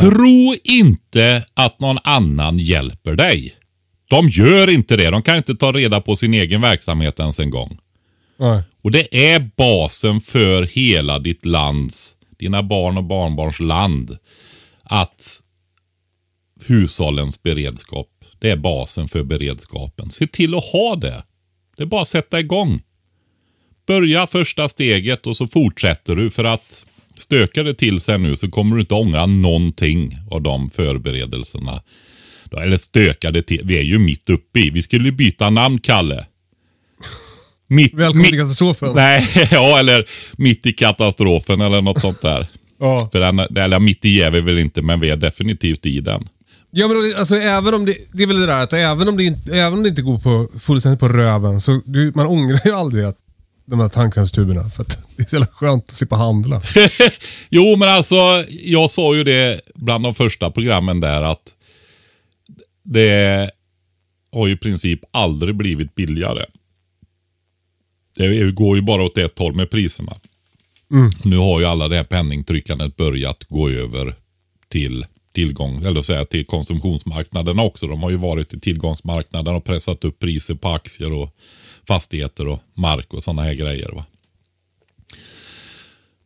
[0.00, 3.54] Tro inte att någon annan hjälper dig.
[4.08, 5.10] De gör inte det.
[5.10, 7.78] De kan inte ta reda på sin egen verksamhet ens en gång.
[8.36, 8.62] Nej.
[8.82, 14.16] Och det är basen för hela ditt lands, dina barn och barnbarns land.
[14.82, 15.40] Att
[16.66, 20.10] hushållens beredskap, det är basen för beredskapen.
[20.10, 21.24] Se till att ha det.
[21.76, 22.82] Det är bara att sätta igång.
[23.86, 26.86] Börja första steget och så fortsätter du för att
[27.18, 31.82] stökar det till sig nu så kommer du inte ångra någonting av de förberedelserna.
[32.62, 33.60] Eller stökar det till.
[33.64, 34.70] Vi är ju mitt uppe i.
[34.70, 36.26] Vi skulle byta namn, Kalle.
[37.68, 38.88] Mitt, Välkommen mitt- till katastrofen.
[38.94, 40.04] Nej, ja eller
[40.36, 42.46] mitt i katastrofen eller något sånt där.
[42.78, 43.08] Ja.
[43.12, 46.28] För den, eller mitt i är vi väl inte, men vi är definitivt i den.
[46.76, 49.24] Ja, men alltså, även om det, det är väl det där att även om det
[49.24, 52.72] inte, även om det inte går på, fullständigt på röven så du, man ångrar ju
[52.72, 53.16] aldrig att
[53.66, 54.70] de här tandkrämstuberna.
[54.70, 56.62] För att det är så jävla skönt att slippa handla.
[57.48, 61.54] Jo, men alltså, jag sa ju det bland de första programmen där att
[62.84, 63.50] det
[64.32, 66.44] har ju i princip aldrig blivit billigare.
[68.16, 70.12] Det går ju bara åt ett håll med priserna.
[71.24, 74.14] Nu har ju alla det här penningtryckandet börjat gå över
[74.68, 77.86] till tillgång, eller säga till konsumtionsmarknaderna också.
[77.86, 81.36] De har ju varit i tillgångsmarknaden och pressat upp priser på aktier och
[81.88, 83.90] fastigheter och mark och sådana här grejer.
[83.92, 84.04] Va?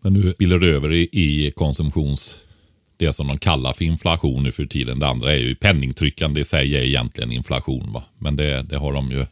[0.01, 2.39] Men nu spiller det över i, i konsumtions...
[3.01, 4.99] Det som de kallar för inflation nu för tiden.
[4.99, 7.93] Det andra är ju penningtryckande i sig är egentligen inflation.
[7.93, 8.05] Va?
[8.19, 9.27] Men det, det har de ju...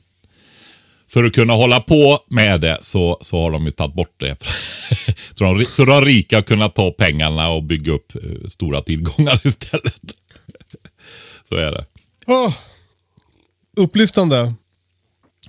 [1.09, 4.37] För att kunna hålla på med det så, så har de ju tagit bort det.
[5.35, 9.41] så, de, så de rika har kunnat ta pengarna och bygga upp eh, stora tillgångar
[9.47, 10.01] istället.
[11.49, 11.85] så är det.
[12.27, 12.55] Oh,
[13.77, 14.55] upplyftande.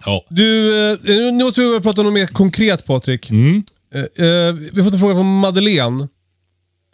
[0.05, 0.25] Ja.
[0.29, 3.31] Du, eh, nu måste vi börja prata om något mer konkret Patrik.
[3.31, 6.07] Eh, eh, vi har fått en fråga från Madeleine.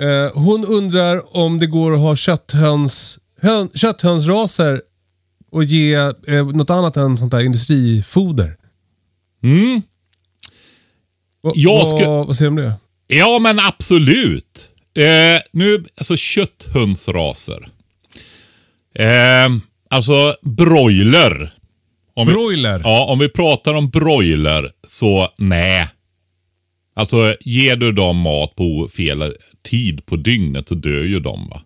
[0.02, 4.82] Eh, hon undrar om det går att ha kötthöns, hön, kötthönsraser
[5.54, 5.94] och ge
[6.28, 8.58] eh, något annat än sånt där industrifoder.
[9.44, 9.82] Mm.
[11.44, 12.74] Va, Jag ska- vad, vad säger du om det?
[13.16, 14.70] Ja, men absolut.
[14.98, 17.68] Eh, nu, alltså kötthönsraser.
[18.96, 19.50] Eh,
[19.89, 21.54] alltså broiler.
[22.16, 22.82] Om vi, Broiler?
[22.84, 25.88] ja, om vi pratar om broiler så nej.
[26.96, 31.62] Alltså ger du dem mat på fel tid på dygnet så dör ju de va.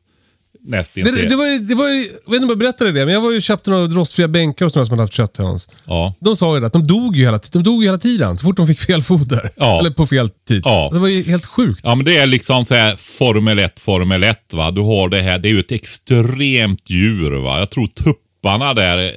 [0.68, 1.16] Nästintill.
[1.16, 3.32] Det, det var, det var, jag vet inte om jag berättade det, men jag var
[3.32, 5.70] ju köpte några rostfria bänkar hos några som hade haft kötthöns.
[5.86, 6.14] Ja.
[6.20, 8.44] De sa ju det, att de dog ju hela, de dog ju hela tiden så
[8.44, 9.50] fort de fick fel foder.
[9.56, 9.80] Ja.
[9.80, 10.62] Eller på fel tid.
[10.66, 10.84] Ja.
[10.84, 11.82] Alltså, det var ju helt sjukt.
[11.84, 14.72] Ja, men det är liksom så här Formel 1, Formel 1 va.
[14.72, 17.60] Du har det här, det är ju ett extremt djur va.
[17.60, 19.14] Jag tror tupparna där eh,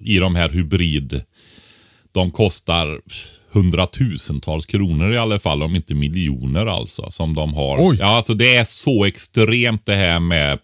[0.00, 1.22] i de här hybrid,
[2.12, 3.00] de kostar
[3.52, 7.76] hundratusentals kronor i alla fall, om inte miljoner alltså, som de har.
[7.80, 7.96] Oj.
[8.00, 10.58] Ja, alltså det är så extremt det här med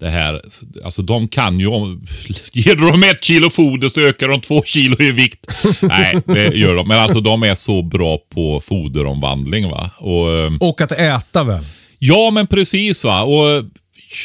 [0.00, 0.40] det här,
[0.84, 1.66] alltså de kan ju,
[2.52, 5.46] ger du dem ett kilo foder så ökar de två kilo i vikt.
[5.82, 6.88] Nej, det gör de.
[6.88, 9.90] Men alltså de är så bra på foderomvandling va.
[9.98, 11.64] Och, eh, Och att äta väl?
[11.98, 13.22] ja men precis va.
[13.22, 13.64] Och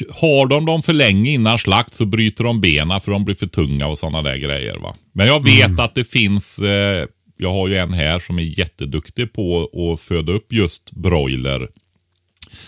[0.09, 3.47] har de dem för länge innan slakt så bryter de benen för de blir för
[3.47, 4.95] tunga och sådana där grejer va.
[5.13, 7.05] Men jag vet att det finns, eh,
[7.43, 11.67] jag har ju en här som är jätteduktig på att föda upp just broiler.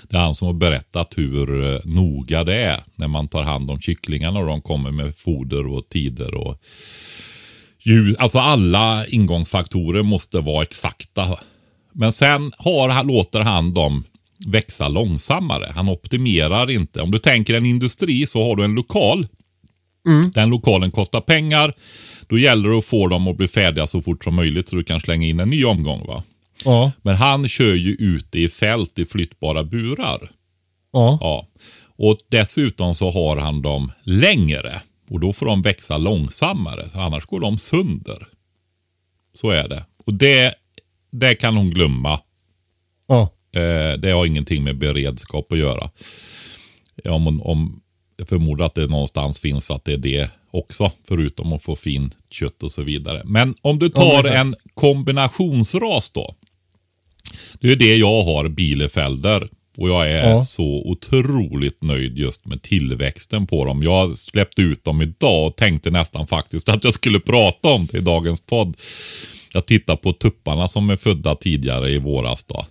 [0.03, 3.71] Det är han som har berättat hur eh, noga det är när man tar hand
[3.71, 6.61] om kycklingarna och de kommer med foder och tider och
[7.83, 8.17] ljus.
[8.17, 11.39] Alltså alla ingångsfaktorer måste vara exakta.
[11.91, 14.03] Men sen har låter han dem
[14.47, 15.71] växa långsammare.
[15.75, 17.01] Han optimerar inte.
[17.01, 19.27] Om du tänker en industri så har du en lokal.
[20.33, 21.73] Den lokalen kostar pengar.
[22.27, 24.83] Då gäller det att få dem att bli färdiga så fort som möjligt så du
[24.83, 26.07] kan slänga in en ny omgång.
[26.07, 26.23] va.
[26.65, 26.91] Ja.
[27.01, 30.31] Men han kör ju ute i fält i flyttbara burar.
[30.93, 31.17] Ja.
[31.21, 31.47] Ja.
[31.97, 34.81] Och dessutom så har han dem längre.
[35.09, 36.89] Och då får de växa långsammare.
[36.93, 38.27] Annars går de sönder.
[39.33, 39.85] Så är det.
[40.05, 40.55] Och det,
[41.11, 42.19] det kan hon glömma.
[43.07, 43.29] ja.
[43.55, 45.89] Eh, det har ingenting med beredskap att göra.
[47.05, 47.81] Om, om,
[48.17, 50.91] jag förmodar att det någonstans finns att det är det också.
[51.07, 53.21] Förutom att få fin kött och så vidare.
[53.25, 56.35] Men om du tar en kombinationsras då.
[57.59, 59.49] Det är det jag har, Bielefelder.
[59.77, 60.41] Och jag är Ja.
[60.41, 63.83] så otroligt nöjd just med tillväxten på dem.
[63.83, 67.97] Jag släppte ut dem idag och tänkte nästan faktiskt att jag skulle prata om det
[67.97, 68.77] i dagens podd.
[69.53, 72.65] Jag tittar på tupparna som är födda tidigare i våras då.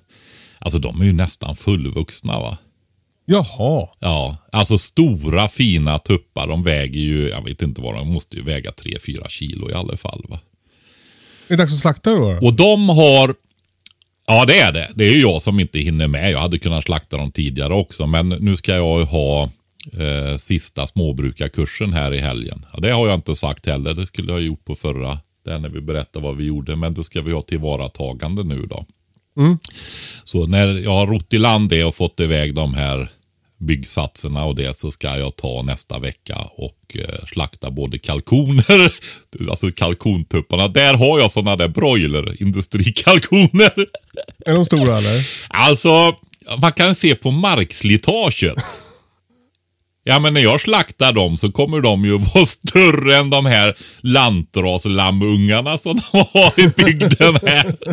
[0.59, 2.59] Alltså de är ju nästan fullvuxna va.
[3.25, 3.89] Jaha.
[3.99, 6.47] Ja, alltså stora fina tuppar.
[6.47, 9.97] De väger ju, jag vet inte vad de måste ju väga 3-4 kilo i alla
[9.97, 10.41] fall va.
[11.49, 12.39] Är det dags att slakta då?
[12.43, 13.35] Och de har,
[14.27, 14.91] ja det är det.
[14.95, 16.33] Det är ju jag som inte hinner med.
[16.33, 18.07] Jag hade kunnat slakta dem tidigare också.
[18.07, 19.51] Men nu ska jag ju ha
[19.93, 22.67] eh, sista småbrukarkursen här i helgen.
[22.73, 23.95] Ja, det har jag inte sagt heller.
[23.95, 26.77] Det skulle jag ha gjort på förra, där när vi berättade vad vi gjorde.
[26.77, 28.85] Men då ska vi ha tillvaratagande nu då.
[30.25, 33.09] Så när jag har rott i land det och fått iväg de här
[33.65, 38.93] byggsatserna och det så ska jag ta nästa vecka och eh, slakta både kalkoner,
[39.51, 40.69] alltså kalkontupparna.
[40.69, 43.87] Där har jag sådana där broiler, industrikalkoner.
[44.47, 45.29] Är de stora eller?
[45.49, 46.17] Alltså,
[46.61, 48.59] man kan se på markslitaget.
[50.07, 53.75] Ja, men när jag slaktar dem så kommer de ju vara större än de här
[54.01, 57.75] lantraslamungarna som de har i bygden här.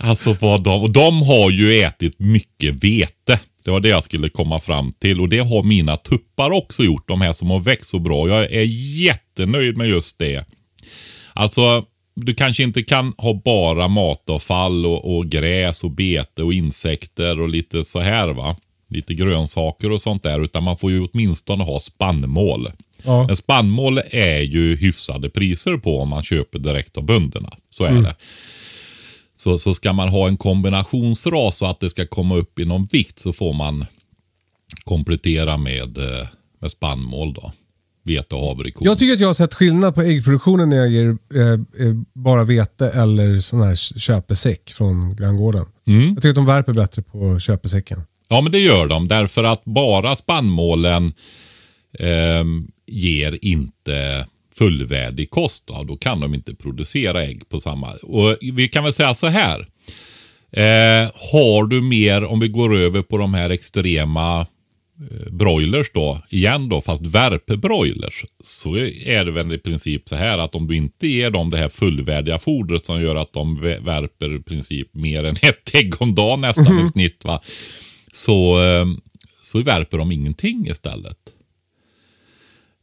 [0.00, 3.40] Alltså vad de, och de har ju ätit mycket vete.
[3.68, 7.08] Det var det jag skulle komma fram till och det har mina tuppar också gjort.
[7.08, 8.28] De här som har växt så bra.
[8.28, 8.64] Jag är
[9.00, 10.44] jättenöjd med just det.
[11.32, 17.40] Alltså, du kanske inte kan ha bara matavfall och, och gräs och bete och insekter
[17.40, 18.56] och lite så här va
[18.88, 20.44] lite grönsaker och sånt där.
[20.44, 22.68] Utan man får ju åtminstone ha spannmål.
[23.02, 23.26] Ja.
[23.26, 27.52] Men spannmål är ju hyfsade priser på om man köper direkt av bönderna.
[27.70, 28.14] Så är det.
[29.40, 32.88] Så, så ska man ha en kombinationsras så att det ska komma upp i någon
[32.92, 33.86] vikt så får man
[34.84, 36.26] komplettera med, eh,
[36.60, 37.52] med spannmål då.
[38.04, 38.86] Vete och havrekorn.
[38.86, 42.44] Jag tycker att jag har sett skillnad på äggproduktionen när jag ger eh, eh, bara
[42.44, 45.64] vete eller sån här köpesäck från granngården.
[45.84, 48.02] Jag tycker att de värper bättre på köpesäcken.
[48.28, 49.08] Ja, men det gör de.
[49.08, 51.12] Därför att bara spannmålen
[51.98, 54.26] ehm, ger inte
[54.58, 55.66] fullvärdig kost.
[55.66, 55.84] Då.
[55.84, 57.92] då kan de inte producera ägg på samma...
[58.02, 59.66] Och Vi kan väl säga så här.
[60.52, 66.22] Eh, har du mer, om vi går över på de här extrema eh, broilers då,
[66.30, 70.76] igen då, fast värpebroilers, så är det väl i princip så här att om du
[70.76, 74.94] inte ger dem det här fullvärdiga fodret som gör att de vä- värper i princip
[74.94, 77.40] mer än ett ägg om dagen nästan i snitt, va?
[78.12, 78.86] Så, eh,
[79.42, 81.18] så värper de ingenting istället.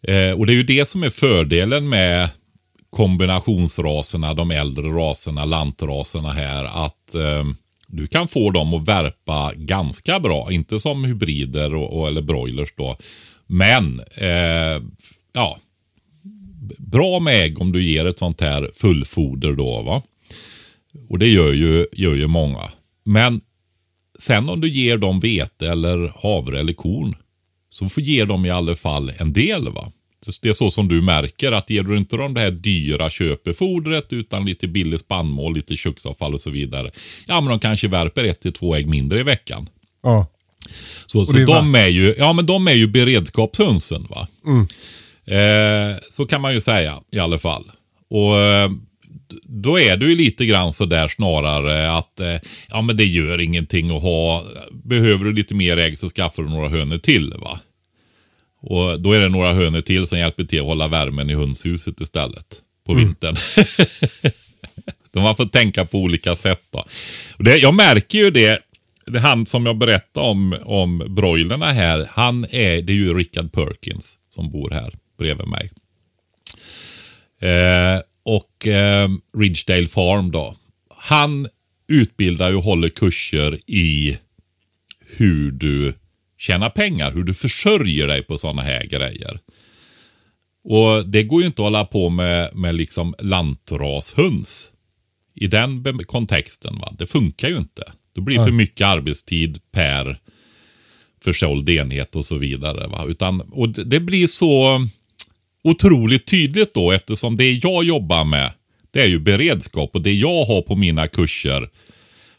[0.08, 2.30] Eh, och det är ju det som är fördelen med
[2.90, 7.44] kombinationsraserna, de äldre raserna, lantraserna här, att eh,
[7.88, 10.52] du kan få dem att värpa ganska bra.
[10.52, 12.98] Inte som hybrider och, och, eller broilers då.
[13.48, 14.84] Men, eh,
[15.34, 15.58] ja,
[16.78, 19.82] bra med ägg om du ger ett sånt här fullfoder då.
[19.82, 20.02] va.
[21.10, 22.72] Och det gör ju, gör ju många.
[23.04, 23.42] Men
[24.20, 27.16] sen om du ger dem vete eller havre eller korn
[27.70, 29.70] så får ge dem i alla fall en del.
[29.70, 29.92] va.
[30.42, 34.14] Det är så som du märker att ger du inte dem det här dyra köpefodret
[34.14, 36.92] utan lite billig spannmål, lite köksavfall och så vidare.
[37.28, 39.70] Ja men de kanske värper ett till två ägg mindre i veckan.
[40.04, 40.28] Ja.
[41.06, 44.08] Så, så de, är ju, ja, men de är ju beredskapshönsen.
[44.10, 44.28] va.
[45.26, 47.72] Eh, så kan man ju säga i alla fall.
[48.10, 48.70] Och eh,
[49.44, 52.36] Då är det ju lite grann så där snarare att eh,
[52.70, 54.44] ja men det gör ingenting att ha.
[54.84, 57.34] Behöver du lite mer ägg så skaffar du några hönor till.
[57.38, 57.60] va.
[58.66, 62.02] Och Då är det några hönor till som hjälper till att hålla värmen i hönshuset
[62.02, 63.36] istället på vintern.
[65.12, 66.62] De har fått tänka på olika sätt.
[66.72, 66.86] Då.
[67.38, 68.60] Och det, jag märker ju det,
[69.06, 73.52] det han som jag berättade om, om broilerna här, han är, det är ju Richard
[73.52, 75.72] Perkins som bor här bredvid mig.
[77.40, 80.56] Eh, och eh, Ridgedale Farm då.
[80.98, 81.48] Han
[81.88, 84.18] utbildar och håller kurser i
[85.00, 85.94] hur du
[86.46, 89.40] tjänar pengar, hur du försörjer dig på sådana här grejer.
[90.64, 94.70] Och det går ju inte att hålla på med, med liksom lantrashöns
[95.36, 96.80] i den kontexten.
[96.80, 96.94] Va?
[96.98, 97.92] Det funkar ju inte.
[98.16, 100.18] Det blir för mycket arbetstid per
[101.24, 102.88] försåld enhet och så vidare.
[102.88, 103.06] Va?
[103.08, 104.82] Utan, och det, det blir så
[105.64, 108.52] otroligt tydligt då eftersom det jag jobbar med
[108.92, 111.70] det är ju beredskap och det jag har på mina kurser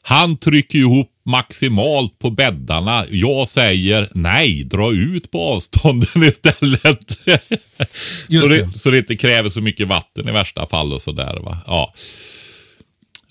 [0.03, 3.05] han trycker ihop maximalt på bäddarna.
[3.11, 7.11] Jag säger nej, dra ut på avstånden istället.
[7.11, 8.79] Så, det, det.
[8.79, 11.41] så det inte kräver så mycket vatten i värsta fall och sådär.
[11.43, 11.59] Va?
[11.67, 11.95] Ja.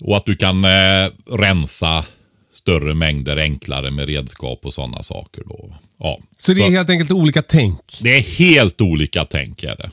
[0.00, 2.04] Och att du kan eh, rensa
[2.52, 5.42] större mängder enklare med redskap och sådana saker.
[5.46, 5.74] Då.
[5.98, 6.18] Ja.
[6.38, 7.98] Så det är helt enkelt olika tänk.
[8.00, 9.90] det är helt olika tänk är det.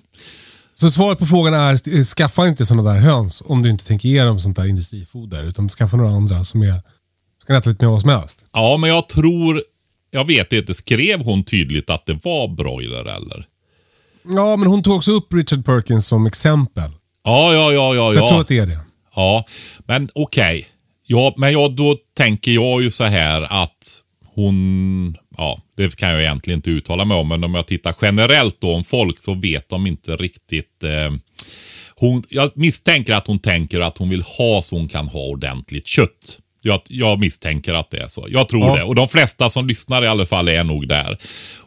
[0.74, 4.10] Så svaret på frågan är, eh, skaffa inte sådana där höns om du inte tänker
[4.10, 5.44] ge dem sånt där industrifoder.
[5.44, 6.82] Utan skaffa några andra som är,
[7.46, 8.46] som kan äta lite mer vad som helst.
[8.54, 9.64] Ja, men jag tror,
[10.12, 13.48] jag vet inte, skrev hon tydligt att det var broiler eller?
[14.24, 16.92] Ja, men hon tog också upp Richard Perkins som exempel.
[17.24, 18.12] Ja, ja, ja, ja.
[18.12, 18.30] Så jag ja.
[18.30, 18.80] tror att det är det.
[19.16, 19.46] Ja,
[19.86, 20.68] men okej.
[21.08, 24.02] Ja, men jag, då tänker jag ju så här att
[24.36, 28.62] hon, ja, det kan jag egentligen inte uttala mig om, men om jag tittar generellt
[28.62, 30.84] då om folk så vet de inte riktigt.
[30.84, 31.14] Eh,
[31.96, 35.88] hon, jag misstänker att hon tänker att hon vill ha så hon kan ha ordentligt
[35.88, 36.40] kött.
[36.66, 38.28] Jag, jag misstänker att det är så.
[38.30, 38.76] Jag tror Ja.
[38.76, 38.84] det.
[38.84, 41.18] Och de flesta som lyssnar i alla fall är nog där.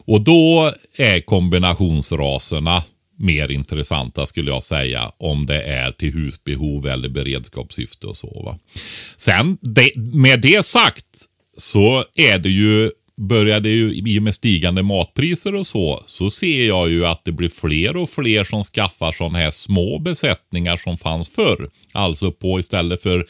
[0.05, 2.83] Och då är kombinationsraserna
[3.19, 5.11] mer intressanta skulle jag säga.
[5.17, 8.41] Om det är till husbehov eller beredskapssyfte och så.
[8.45, 8.59] Va?
[9.17, 11.05] Sen det, med det sagt
[11.57, 12.91] så är det ju
[13.21, 17.25] börjar det ju, i och med stigande matpriser och så, så ser jag ju att
[17.25, 21.69] det blir fler och fler som skaffar sådana här små besättningar som fanns förr.
[21.91, 23.25] Alltså på istället för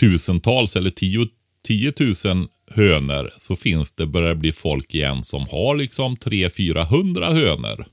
[0.00, 1.26] tusentals eller tio,
[1.66, 7.86] tiotusen hönor så finns det, börjar bli folk igen som har liksom 300-400 hönor.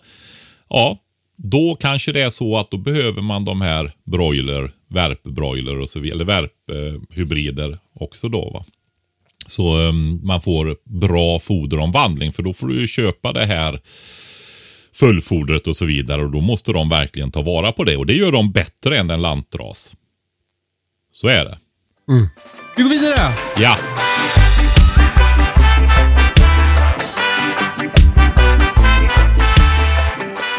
[0.69, 0.99] ja,
[1.37, 6.01] då kanske det är så att då behöver man de här broiler, värpbroiler och så
[6.01, 8.65] vidare, eller värphybrider också då va.
[9.47, 9.93] Så eh,
[10.23, 13.81] man får bra foderomvandling för då får du ju köpa det här
[15.01, 18.15] fullfodret och så vidare och då måste de verkligen ta vara på det och det
[18.15, 19.93] gör de bättre än en lantras.
[21.15, 21.59] Så är det.
[22.77, 23.19] Vi går vidare!
[23.59, 23.77] Ja.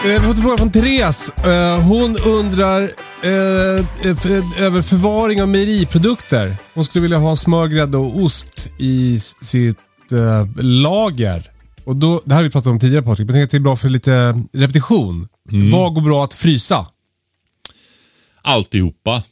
[0.03, 1.31] Eh, Vi har fått en fråga från Therese.
[1.45, 2.81] Eh, Hon undrar
[3.23, 6.57] eh, över förvaring av mejeriprodukter.
[6.73, 9.77] Hon skulle vilja ha smör, grädde och ost i sitt
[10.59, 11.51] lager.
[11.89, 13.57] Och då, det här har vi pratat om tidigare Patrik, men jag tänker att det
[13.57, 15.27] är bra för lite repetition.
[15.71, 16.87] Vad går bra att frysa?
[18.41, 19.23] Alltihopa.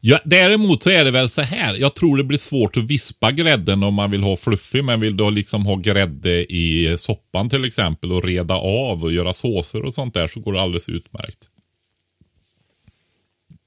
[0.00, 1.74] Ja, däremot så är det väl så här.
[1.74, 4.84] Jag tror det blir svårt att vispa grädden om man vill ha fluffig.
[4.84, 9.32] Men vill du liksom ha grädde i soppan till exempel och reda av och göra
[9.32, 11.38] såser och sånt där så går det alldeles utmärkt.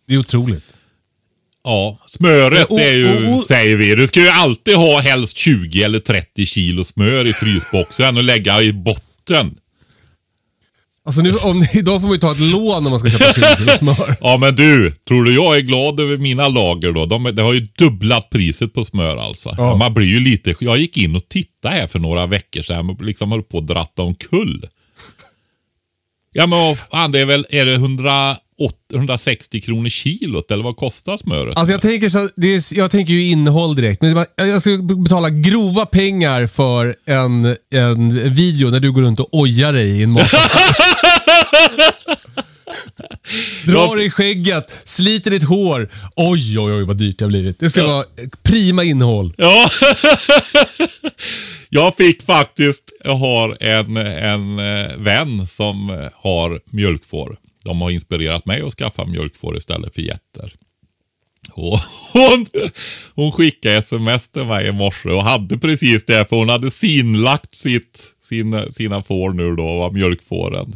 [0.07, 0.76] Det är otroligt.
[1.67, 5.37] Ja, smöret och- är ju, och- och- säger vi, du ska ju alltid ha helst
[5.37, 9.55] 20 eller 30 kilo smör i frysboxen och lägga i botten.
[11.05, 13.41] Alltså nu, om, idag får man ju ta ett lån om man ska köpa 20
[13.57, 14.15] kilo smör.
[14.21, 17.05] Ja men du, tror du jag är glad över mina lager då?
[17.05, 19.55] De, det har ju dubblat priset på smör alltså.
[19.57, 19.75] Ja.
[19.75, 23.01] Man blir ju lite, jag gick in och tittade här för några veckor sedan och
[23.01, 24.67] liksom höll på att dratta omkull.
[26.33, 28.41] Ja men vad fan, det är väl, är det 180,
[28.93, 31.57] 160 kronor kilot eller vad kostar smöret?
[31.57, 34.01] Alltså jag tänker, så, det är, jag tänker ju innehåll direkt.
[34.01, 39.27] Men jag ska betala grova pengar för en, en video när du går runt och
[39.31, 40.73] ojar dig i en mataffär.
[43.65, 45.89] Drar i skägget, sliter ditt hår.
[46.15, 47.59] Oj, oj, oj vad dyrt det har blivit.
[47.59, 48.05] Det ska vara
[48.43, 49.33] prima innehåll.
[49.37, 49.69] Ja.
[51.69, 57.37] jag fick faktiskt, jag har en, en eh, vän som eh, har mjölkfår.
[57.67, 60.53] De har inspirerat mig att skaffa mjölkfår istället för getter.
[61.53, 61.79] Och
[62.13, 62.45] hon,
[63.15, 67.55] hon skickade sms till mig i morse och hade precis det för hon hade sinlagt
[67.55, 70.75] sitt, sina, sina får nu då, var mjölkfåren.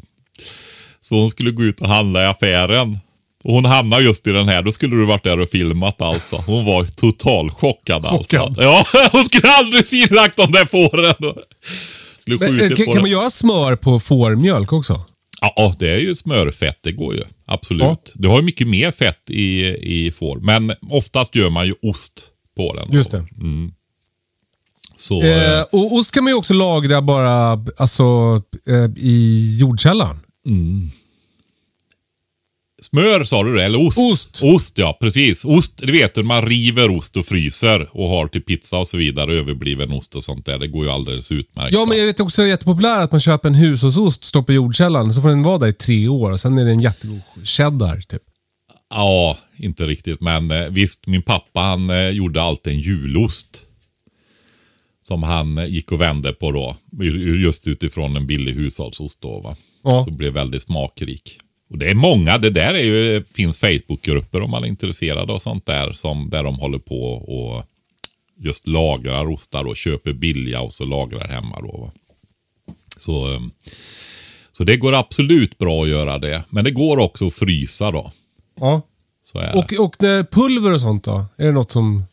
[1.02, 3.00] Så hon skulle gå ut och handla i affären.
[3.44, 6.36] Och hon hamnade just i den här, då skulle du varit där och filmat alltså.
[6.36, 8.38] Hon var totalchockad alltså.
[8.38, 8.58] Chockad.
[8.60, 11.16] Ja, hon skulle aldrig sinlagt de där fåren.
[12.26, 15.06] Men, eh, kan, kan man göra smör på fårmjölk också?
[15.42, 17.24] Ja, det är ju smörfett, det går ju.
[17.46, 17.82] Absolut.
[17.84, 17.98] Ja.
[18.16, 19.66] Du har ju mycket mer fett i,
[20.06, 22.24] i får, men oftast gör man ju ost
[22.56, 22.92] på den.
[22.92, 23.26] Just det.
[24.96, 28.04] Så, Eh, och ost kan man ju också lagra bara alltså,
[28.68, 30.20] eh, i jordkällaren.
[32.94, 33.98] Smör sa du det, eller ost?
[33.98, 34.40] Ost.
[34.44, 35.46] Ost, ja precis.
[35.46, 38.98] Ost, det vet du, man river ost och fryser och har till pizza och så
[38.98, 40.60] vidare, överbliven ost och sånt där.
[40.60, 41.74] Det går ju alldeles utmärkt.
[41.74, 44.54] Ja, men jag vet också att det är jättepopulärt att man köper en hushållsost, stoppar
[44.54, 46.82] i jordkällaren, så får den vara där i tre år och sen är det en
[46.82, 48.02] jättegod cheddar.
[48.02, 48.22] Typ.
[48.90, 50.22] Ja, inte riktigt.
[50.22, 53.62] Men eh, visst, min pappa han eh, gjorde alltid en julost.
[55.04, 56.78] Som han eh, gick och vände på då.
[57.02, 59.56] ju- Just utifrån en billig hushållsost då va.
[59.84, 60.04] Ja.
[60.06, 61.38] Så blev väldigt smakrik.
[61.72, 65.40] Och det är många, det där är ju, finns Facebookgrupper om man är intresserad av
[65.40, 65.92] sånt där.
[65.92, 67.64] Som, där de håller på och
[68.40, 71.92] just lagrar ostar och köper billiga och så lagrar hemma då va.
[72.98, 73.40] Så, eh,
[74.52, 76.44] så det går absolut bra att göra det.
[76.50, 78.12] Men det går också att frysa då.
[78.60, 78.82] Ja.
[79.54, 79.96] Och, och
[80.32, 81.26] pulver och sånt då?
[81.38, 82.04] Är det något som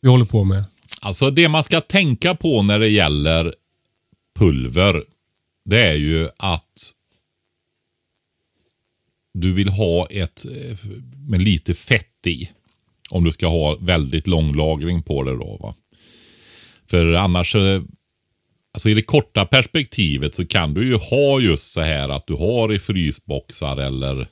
[0.00, 0.64] vi håller på med?
[1.00, 3.54] Alltså det man ska tänka på när det gäller
[4.38, 5.04] pulver,
[5.64, 6.92] det är ju att
[9.40, 10.76] du vill ha ett eh,
[11.28, 12.48] med lite fett i.
[13.10, 15.56] Om du ska ha väldigt lång lagring på det då.
[15.60, 15.74] Va?
[16.90, 17.82] För annars, eh,
[18.74, 22.34] alltså i det korta perspektivet så kan du ju ha just så här att du
[22.34, 24.26] har i frysboxar eller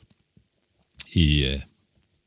[1.15, 1.61] i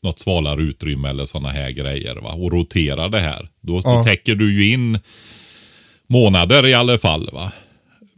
[0.03, 2.15] något svalare utrymme eller sådana här grejer.
[2.15, 2.31] Va?
[2.33, 3.49] Och roterar det här.
[3.61, 3.97] Då, Ja.
[3.97, 4.99] då täcker du ju in
[6.07, 7.29] månader i alla fall.
[7.33, 7.51] va.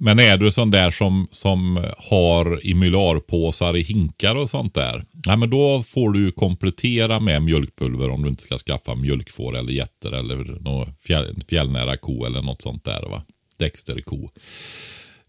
[0.04, 5.04] Men är du sån där som, som har i mylarpåsar i hinkar och sånt där.
[5.28, 9.74] Nej, men då får du komplettera med mjölkpulver om du inte ska skaffa mjölkfår eller
[9.74, 13.02] getter eller någon fjäll, fjällnära ko eller något sånt där.
[13.02, 13.24] va.
[13.58, 14.30] Dexterko.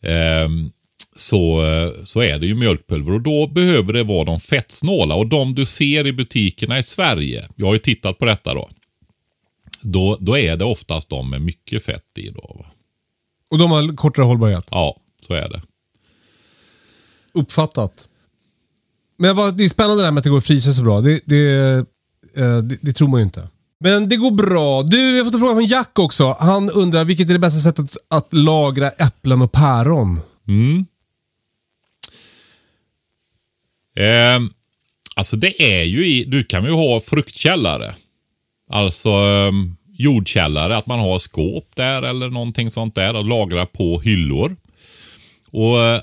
[0.03, 0.71] Ehm,
[1.17, 1.63] så,
[2.05, 5.15] så är det ju mjölkpulver och då behöver det vara de fettsnåla.
[5.15, 8.69] Och de du ser i butikerna i Sverige, jag har ju tittat på detta då.
[9.83, 12.29] Då, då är det oftast de med mycket fett i.
[12.29, 12.57] Då.
[12.59, 12.72] va.
[13.53, 14.69] Och de har kortare hållbarhet.
[14.71, 14.97] Ja,
[15.27, 15.63] så är det.
[17.35, 18.09] Uppfattat.
[19.19, 21.01] Men vad, det är spännande det här med att det går att frysa så bra.
[21.01, 21.73] Det, det,
[22.37, 23.49] eh, det, det tror man ju inte.
[23.81, 24.83] Men det går bra.
[24.83, 26.37] Du, vi har fått en fråga från Jack också.
[26.41, 30.21] Han undrar vilket är det bästa sättet att lagra äpplen och päron?
[33.97, 34.51] Ehm,
[35.17, 37.95] alltså det är ju i, du kan ju ha fruktkällare.
[38.71, 44.01] Alltså ehm, jordkällare, att man har skåp där eller någonting sånt där och lagrar på
[44.01, 44.57] hyllor.
[45.51, 46.01] Och eh,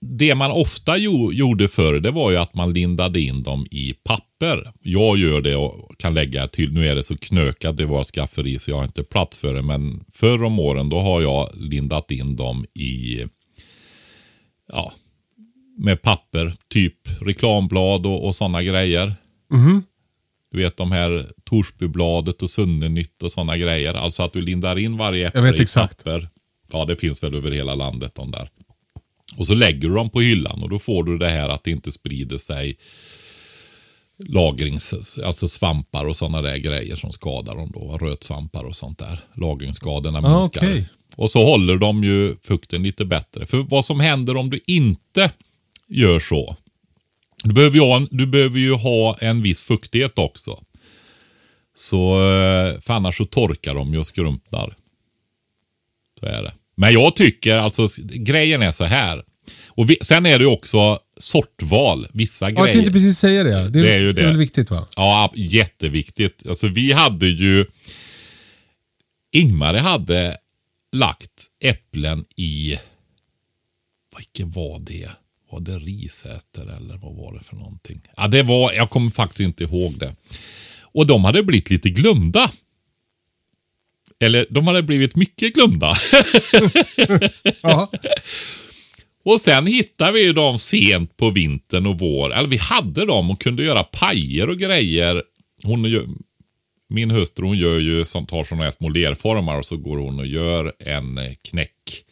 [0.00, 3.94] det man ofta jo, gjorde förr, det var ju att man lindade in dem i
[4.04, 4.72] papper.
[4.82, 6.72] Jag gör det och kan lägga till.
[6.72, 9.62] Nu är det så knökat i våra skafferi så jag har inte plats för det.
[9.62, 13.24] Men förr om åren då har jag lindat in dem i
[14.72, 14.92] ja,
[15.78, 19.14] med papper, typ reklamblad och, och sådana grejer.
[19.50, 19.82] Mhm.
[20.56, 23.94] Du vet de här Torsbybladet och Sunnenytt och sådana grejer.
[23.94, 26.04] Alltså att du lindar in varje äpple Jag vet i exakt.
[26.04, 26.28] papper.
[26.72, 28.48] Ja, det finns väl över hela landet de där.
[29.36, 31.70] Och så lägger du dem på hyllan och då får du det här att det
[31.70, 32.76] inte sprider sig
[34.28, 37.98] lagrings, alltså svampar och sådana där grejer som skadar dem då.
[38.00, 39.20] Rötsvampar och sånt där.
[39.34, 40.60] Lagringsskadorna Ah, minskar.
[40.62, 40.88] okej.
[41.16, 43.46] Och så håller de ju fukten lite bättre.
[43.46, 45.30] För vad som händer om du inte
[45.88, 46.56] gör så.
[47.44, 50.62] Du behöver ju ha en, du behöver ju ha en viss fuktighet också.
[51.76, 54.74] Så, eh, för annars så torkar de ju och skrumpnar.
[56.20, 56.54] Så är det.
[56.76, 59.24] Men jag tycker, alltså grejen är så här.
[59.68, 62.06] Och vi, sen är det ju också sortval.
[62.12, 62.72] Vissa Ja, jag grejer.
[62.72, 63.50] tänkte precis säga det.
[63.68, 64.22] Det är, Det är ju det.
[64.22, 64.86] väl viktigt va?
[64.96, 66.46] Ja, jätteviktigt.
[66.48, 67.66] Alltså vi hade ju...
[69.32, 70.36] Ingmar hade
[70.92, 72.78] lagt äpplen i...
[74.16, 75.10] Vilken var det?
[75.50, 78.00] Var det Risäter eller vad var det för någonting?
[78.16, 78.72] Ja, det var...
[78.72, 80.16] Jag kommer faktiskt inte ihåg det.
[80.82, 82.50] Och de hade blivit lite glömda.
[84.20, 85.96] Eller de hade blivit mycket glömda.
[89.24, 92.34] Och sen hittade vi dem sent på vintern och vår.
[92.34, 95.22] Eller vi hade dem och kunde göra pajer och grejer.
[95.64, 95.82] Hon
[96.88, 100.18] min hustru hon gör ju som tar sådana här små lerformar och så går hon
[100.20, 102.04] och gör en knäck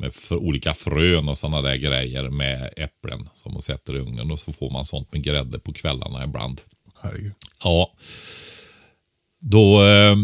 [0.00, 4.38] med olika frön och sådana där grejer med äpplen som hon sätter i ugnen och
[4.38, 6.60] så får man sånt med grädde på kvällarna ibland.
[7.02, 7.32] Herregud.
[7.64, 7.92] Ja.
[9.40, 10.16] Då, eh,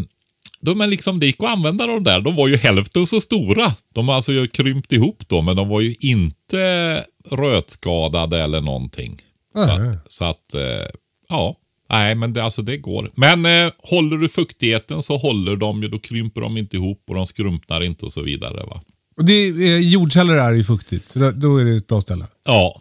[0.61, 2.21] då men liksom det gick att använda de där.
[2.21, 3.75] De var ju hälften så stora.
[3.95, 9.23] De har alltså krympt ihop då, men de var ju inte rötskadade eller någonting.
[9.55, 10.87] Så, att- så att, eh,
[11.29, 11.57] ja.
[11.91, 13.11] Nej, men det, alltså det går.
[13.15, 17.15] Men eh, håller du fuktigheten så håller de ju, då krymper de inte ihop och
[17.15, 18.65] de skrumpnar inte och så vidare.
[18.67, 18.81] va.
[19.17, 22.27] Och det är, eh, jordkällare är ju fuktigt, så då, är det ett bra ställe.
[22.45, 22.81] Ja.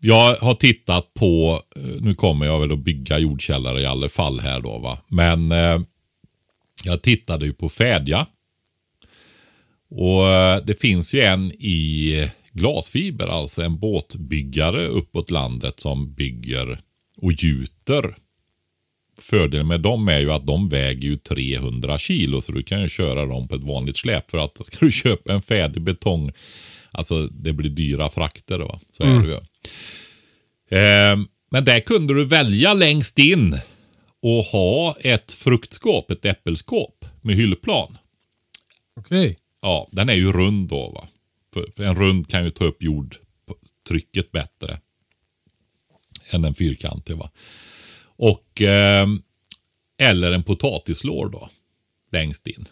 [0.00, 4.40] Jag har tittat på, eh, nu kommer jag väl att bygga jordkällare i alla fall
[4.40, 4.98] här då va.
[5.08, 5.80] Men eh,
[6.84, 8.26] jag tittade ju på Fädja.
[9.90, 16.80] Och eh, det finns ju en i glasfiber, alltså en båtbyggare uppåt landet som bygger
[17.16, 18.16] och gjuter.
[19.22, 22.88] Fördelen med dem är ju att de väger ju 300 kilo så du kan ju
[22.88, 24.30] köra dem på ett vanligt släp.
[24.30, 26.32] För att ska du köpa en färdig betong,
[26.90, 28.80] alltså det blir dyra frakter då.
[28.92, 29.34] Så är det ju.
[30.78, 31.18] Eh,
[31.50, 33.56] men där kunde du välja längst in
[34.22, 37.98] och ha ett fruktskåp, ett äppelskåp med hyllplan.
[38.96, 39.38] Okej.
[39.62, 41.08] Ja, den är ju rund då va.
[41.54, 44.80] För, för en rund kan ju ta upp jordtrycket bättre.
[46.32, 47.30] Än en fyrkantig va.
[48.22, 49.06] Och eh,
[50.00, 51.48] eller en potatislår då.
[52.12, 52.68] Längst in.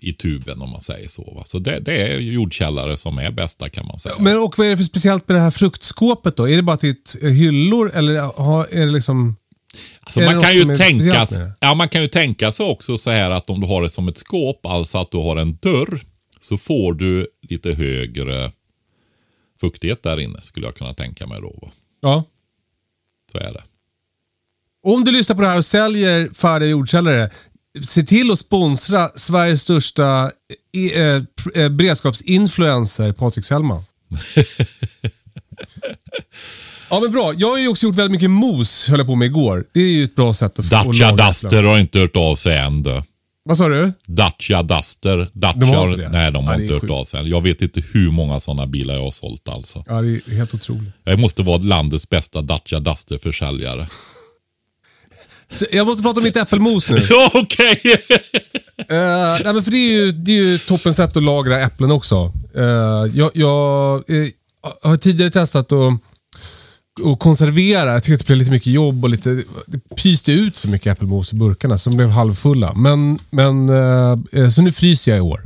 [0.00, 1.32] I tuben om man säger så.
[1.36, 1.44] Va?
[1.46, 4.14] Så det, det är jordkällare som är bästa kan man säga.
[4.18, 6.48] Men och vad är det för speciellt med det här fruktskåpet då?
[6.48, 9.36] Är det bara till eh, hyllor eller är det liksom...
[10.00, 11.54] Alltså Är det man, något kan ju är tänka, speciellt med det?
[11.60, 14.08] ja, man kan ju tänka sig också så här att om du har det som
[14.08, 16.00] ett skåp, alltså att du har en dörr,
[16.40, 18.52] så får du lite högre
[19.60, 21.58] fuktighet där inne, skulle jag kunna tänka mig då.
[21.62, 21.70] va.
[22.00, 22.24] Ja.
[23.32, 23.62] Så är det.
[24.82, 27.30] Om du lyssnar på det här och säljer färdiga jordkällare,
[27.86, 30.30] se till att sponsra Sveriges största
[30.94, 31.22] eh, eh,
[31.64, 33.82] eh, beredskapsinfluencer, Patrik Sellman.
[36.90, 37.32] Ja men bra.
[37.36, 39.64] Jag har ju också gjort väldigt mycket mos, höll jag på med igår.
[39.74, 42.56] Det är ju ett bra sätt att, få- Dacia Duster har inte hört av sig
[42.58, 43.02] än du.
[43.44, 43.92] Vad sa du?
[44.06, 45.30] Dacia Duster.
[45.32, 46.08] Dacia, De har inte det?
[46.08, 46.92] Nej, de har Ja, inte hört sjukt.
[46.92, 47.26] av sig än.
[47.26, 49.84] Jag vet inte hur många sådana bilar jag har sålt alltså.
[49.86, 50.92] Ja, det är helt otroligt.
[51.04, 53.86] Jag måste vara landets bästa Dacia Duster-försäljare.
[55.54, 56.96] Så jag måste prata om mitt äppelmos nu.
[57.10, 57.80] Ja, okej.
[58.78, 61.90] Eh, nej, men för det är ju, det är ju toppen sätt att lagra äpplen
[61.90, 62.32] också.
[62.54, 62.62] Eh,
[63.14, 64.28] jag jag eh,
[64.82, 65.92] har tidigare testat att,
[67.04, 67.92] att konservera.
[67.92, 70.86] Jag tycker att det blev lite mycket jobb och lite, det pyste ut så mycket
[70.86, 72.72] äppelmos i burkarna som blev halvfulla.
[72.74, 75.40] Men, men, eh, eh, så nu fryser jag i år.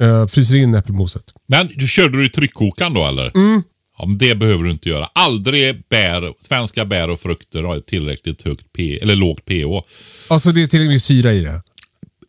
[0.00, 1.24] Eh, fryser in äppelmoset.
[1.48, 3.36] Men du körde du i tryckkokaren då eller?
[3.36, 3.62] Mm.
[3.98, 5.08] Ja, men det behöver du inte göra.
[5.12, 9.86] Aldrig bär, svenska bär och frukter har ett tillräckligt högt P, eller lågt pH.
[10.28, 11.62] Alltså det är tillräckligt mycket syra i det.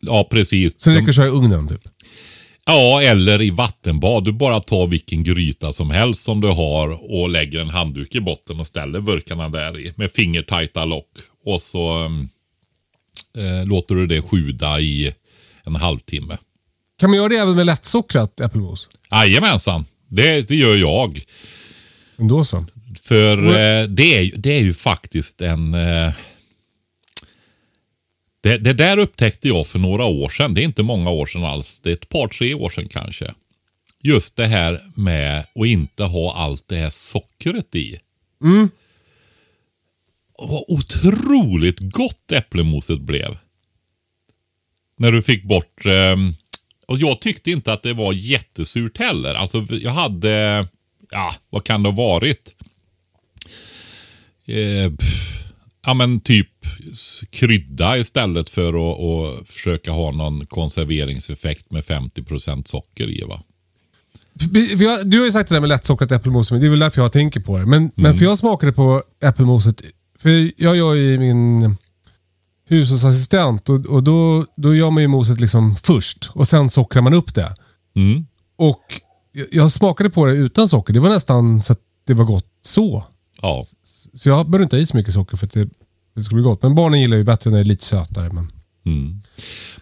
[0.00, 0.74] Ja, precis.
[0.80, 1.80] Så det räcker att köra i ugnen typ.
[2.66, 4.24] Ja, eller i vattenbad.
[4.24, 8.20] Du bara tar vilken gryta som helst som du har och lägger en handduk i
[8.20, 11.10] botten och ställer burkarna där i med fingertajta lock.
[11.46, 12.28] Och så mm,
[13.36, 15.14] eh, låter du det sjuda i
[15.64, 16.38] en halvtimme.
[17.00, 18.88] Kan man göra det även med lättsockrat äppelmos?
[19.10, 21.24] Jajamensan, det, det gör jag.
[22.20, 22.66] Men då så.
[23.02, 25.74] För eh, det, är, det är ju faktiskt en...
[25.74, 26.12] Eh,
[28.40, 30.54] det, det där upptäckte jag för några år sedan.
[30.54, 31.80] Det är inte många år sedan alls.
[31.80, 33.34] Det är ett par, tre år sedan kanske.
[34.02, 37.98] Just det här med att inte ha allt det här sockret i.
[40.38, 43.38] Vad otroligt gott äpplemoset blev.
[44.96, 45.86] När du fick bort...
[45.86, 46.34] ehm,
[46.86, 49.34] och jag tyckte inte att det var jättesurt heller.
[49.34, 50.66] Alltså jag hade...
[51.10, 52.54] Ja, vad kan det ha varit?
[54.46, 55.42] Eh, pff,
[55.86, 56.48] ja men typ
[57.30, 59.00] krydda istället för att,
[59.40, 63.42] att försöka ha någon konserveringseffekt med 50% socker i va.
[64.40, 67.02] Har- Du har ju sagt det där med lättsockrat äppelmos, men det är väl därför
[67.02, 67.66] jag tänker på det.
[67.66, 69.82] Men, men för jag smakade på äppelmoset,
[70.18, 71.76] för jag gör ju min
[72.68, 77.14] hushållsassistent och, och då, då gör man ju moset liksom först och sen sockrar man
[77.14, 77.54] upp det.
[77.96, 78.26] Mm.
[78.58, 78.82] Och
[79.50, 80.92] jag, smakade på det utan socker.
[80.92, 83.04] Det var nästan så att det var gott så.
[83.42, 83.64] Ja.
[84.14, 85.68] Så jag behöver inte ha i så mycket socker för att det,
[86.14, 86.62] det ska bli gott.
[86.62, 88.30] Men barnen gillar ju bättre när det är lite sötare.
[88.32, 88.52] Men...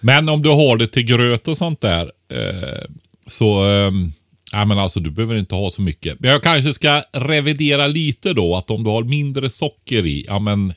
[0.00, 2.12] Men om du har det till gröt och sånt där.
[2.32, 2.84] Eh,
[3.26, 3.92] så, eh,
[4.52, 6.20] ja men alltså du behöver inte ha så mycket.
[6.20, 8.56] Men jag kanske ska revidera lite då.
[8.56, 10.74] Att om du har mindre socker i, ja men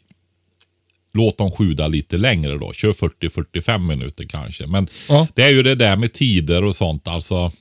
[1.14, 2.74] låt dem sjuda lite längre då.
[2.74, 4.68] Kör 40-45 minuter kanske.
[4.68, 5.28] Men Ja.
[5.36, 7.08] det är ju det där med tider och sånt.
[7.08, 7.52] Alltså,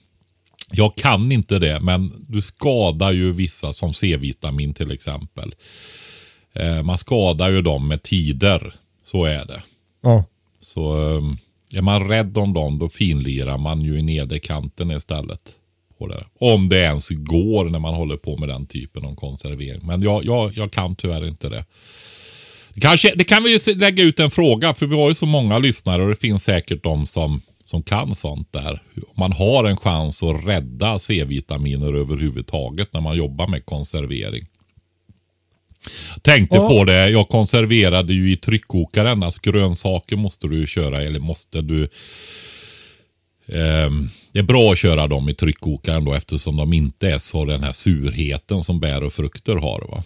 [0.73, 5.55] jag kan inte det, men du skadar ju vissa som C-vitamin till exempel.
[6.53, 8.75] Eh, man skadar ju dem med tider.
[9.05, 9.63] Så är det.
[10.03, 10.25] Ja.
[10.61, 11.39] Så um,
[11.73, 15.53] är man rädd om dem då finlirar man ju i nederkanten istället.
[15.99, 16.25] På det.
[16.41, 19.81] Om det ens går när man håller på med den typen av konservering.
[19.87, 21.65] Men jag, jag, jag kan tyvärr inte det.
[22.81, 25.59] Kanske, det kan vi ju lägga ut en fråga för vi har ju så många
[25.59, 27.41] lyssnare och det finns säkert de som,
[27.71, 28.83] som kan sånt där.
[29.17, 34.47] Man har en chans att rädda C-vitaminer överhuvudtaget när man jobbar med konservering.
[36.23, 36.69] Tänkte Ja.
[36.69, 39.23] på det, jag konserverade ju i tryckkokaren.
[39.23, 41.89] Alltså grönsaker måste du köra, eller måste du...
[43.47, 47.45] Ehm, det är bra att köra dem i tryckkokaren då eftersom de inte är så
[47.45, 49.87] den här surheten som bär och frukter har.
[49.89, 50.05] Va?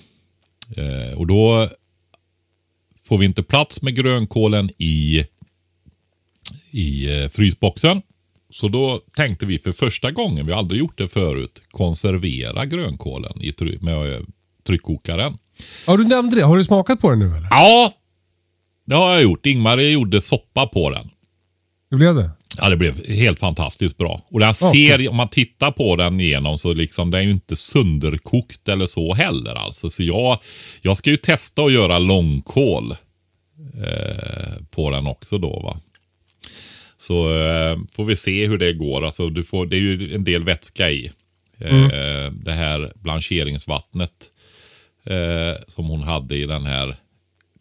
[0.76, 1.68] Eh, och då
[3.04, 5.24] får vi inte plats med grönkålen i,
[6.74, 8.02] i eh, frysboxen.
[8.52, 13.32] Så då tänkte vi för första gången, vi har aldrig gjort det förut, konservera grönkålen
[13.40, 14.20] i try- med eh,
[14.66, 15.38] tryckkokaren.
[15.86, 16.42] ja, du nämnde det.
[16.44, 17.48] Har du smakat på det nu eller?
[17.50, 17.92] Ja,
[18.86, 19.46] det har jag gjort.
[19.46, 21.10] Ingmar gjorde soppa på den.
[21.90, 22.30] Hur blev det?
[22.60, 24.26] Ja, det blev helt fantastiskt bra.
[24.30, 27.56] Och den ser, om man tittar på den igenom så liksom, den är ju inte
[27.56, 29.54] sönderkokt eller så heller.
[29.54, 29.90] Alltså.
[29.90, 30.38] Så jag,
[30.82, 32.96] jag ska ju testa att göra långkål
[33.86, 35.60] eh, på den också då.
[35.60, 35.76] va.
[37.04, 39.04] Så eh, får vi se hur det går.
[39.04, 41.12] Alltså, du får, det är ju en del vätska i.
[41.58, 44.30] Eh, Det här blancheringsvattnet
[45.04, 46.96] eh, som hon hade i den här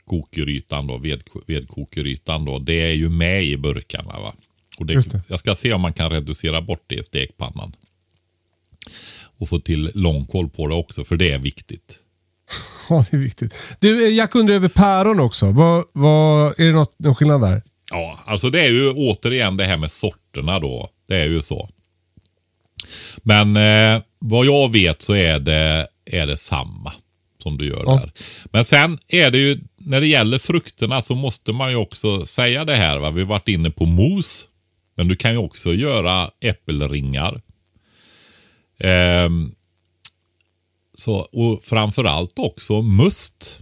[0.06, 2.60] kokerytan då, ved, vedkokerytan då.
[2.60, 4.34] Det är ju med i burkarna va.
[4.78, 5.22] Och det, det.
[5.28, 7.76] jag ska se om man kan reducera bort det i stekpannan.
[9.38, 12.00] Och få till långkål på det också, för det är viktigt.
[12.90, 13.78] Ja, det är viktigt.
[13.80, 15.52] Du, eh, Jack undrar över päron också.
[15.52, 17.62] Vad, vad, är det något, någon skillnad där?
[17.94, 20.90] Ja, alltså det är ju återigen det här med sorterna då.
[21.08, 21.70] Det är ju så.
[23.18, 26.94] Men eh, vad jag vet så är det, är det samma
[27.44, 27.96] som du gör Ja.
[27.96, 28.12] där.
[28.46, 32.66] Men sen är det ju, när det gäller frukterna så måste man ju också säga
[32.66, 32.98] det här.
[32.98, 33.12] Va?
[33.12, 34.48] Vi har varit inne på mos.
[34.96, 37.42] Men du kan ju också göra äppelringar.
[38.80, 39.52] Ehm,
[40.96, 43.60] Så, och framförallt också must.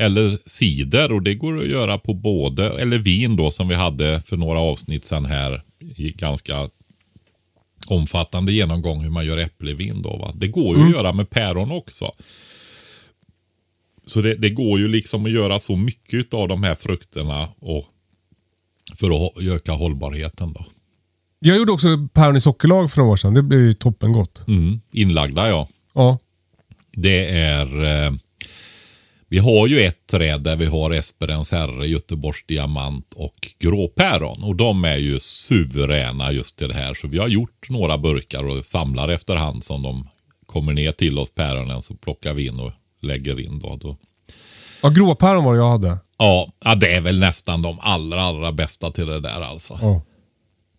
[0.00, 4.20] Eller cider och det går att göra på både, eller vin då som vi hade
[4.20, 5.62] för några avsnitt sedan här.
[5.96, 6.68] I ganska
[7.86, 10.16] omfattande genomgång hur man gör äpplevin då.
[10.16, 10.32] Va?
[10.34, 12.12] Det går ju att göra med päron också.
[14.06, 17.84] Så det, det, går ju liksom att göra så mycket av de här frukterna och
[18.94, 20.66] för att öka hållbarheten då.
[21.38, 23.34] Jag gjorde också päron i sockerlag för några år sedan.
[23.34, 24.44] Det blev ju toppengott.
[24.48, 25.68] Mm, inlagda ja.
[25.94, 26.18] Ja.
[26.92, 27.84] Det är...
[27.84, 28.12] Eh,
[29.30, 34.42] vi har ju ett träd där vi har Esperens herre, Göteborgs diamant och gråpäron.
[34.42, 36.94] Och de är ju suveräna just till det här.
[36.94, 40.08] Så vi har gjort några burkar och samlar efterhand som de
[40.46, 41.82] kommer ner till oss päronen.
[41.82, 42.72] Så plockar vi in och
[43.02, 43.76] lägger in då.
[43.76, 43.96] då.
[44.82, 45.98] Ja, gråpäron var det jag hade.
[46.18, 49.78] Ja, ja, det är väl nästan de allra, allra bästa till det där alltså.
[49.82, 50.02] Ja.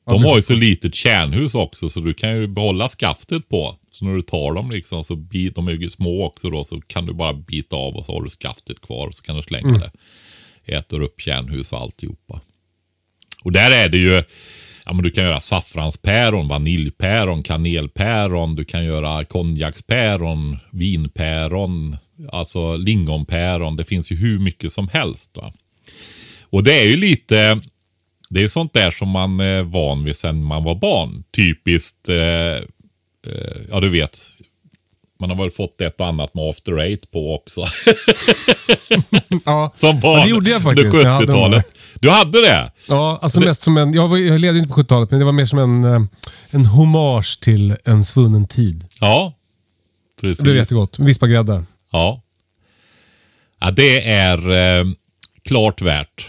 [0.06, 3.76] De har ju så litet kärnhus också så du kan ju behålla skaftet på.
[3.94, 6.82] Så när du tar dem liksom så bit, de är ju små också då så
[6.82, 9.42] kan du bara bita av och så har du skaftet kvar och så kan du
[9.42, 9.82] slänga Mm.
[9.82, 9.92] det.
[10.76, 12.42] Äter upp kärnhus och alltihopa.
[13.44, 14.24] Och där är det ju,
[14.86, 21.98] ja men du kan göra saffranspäron, vaniljpäron, kanelpäron, du kan göra konjakspäron, vinpäron,
[22.32, 23.76] alltså lingonpäron.
[23.76, 25.38] Det finns ju hur mycket som helst.
[25.38, 25.54] Va?
[26.42, 27.60] Och det är ju lite,
[28.30, 31.24] det är sånt där som man är van vid sedan man var barn.
[31.32, 32.68] Typiskt, eh,
[33.28, 34.20] eh, ja du vet,
[35.20, 37.66] man har väl fått ett och annat med after eight på också.
[39.46, 39.72] Ja.
[39.76, 40.94] Som barn Ja, det gjorde jag faktiskt.
[40.94, 41.66] Jag hade dem 70-talet.
[42.00, 42.72] Du hade det?
[42.88, 43.94] Ja, alltså mest som en...
[43.94, 46.02] Jag, var, jag levde inte på 70-talet, men det var mer som en, eh,
[46.50, 48.84] en hommage till en svunnen tid.
[49.00, 49.34] Ja.
[50.22, 50.38] Precis.
[50.38, 51.00] Det blev jättegott.
[51.00, 51.66] Vispagräddar.
[51.92, 52.22] Ja.
[53.60, 53.72] ja.
[53.72, 54.86] Det är eh,
[55.44, 56.28] klart värt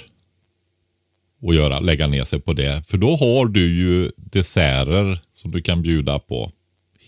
[1.49, 2.83] att göra, lägga ner sig på det.
[2.89, 6.53] För då har du ju desserter som du kan bjuda på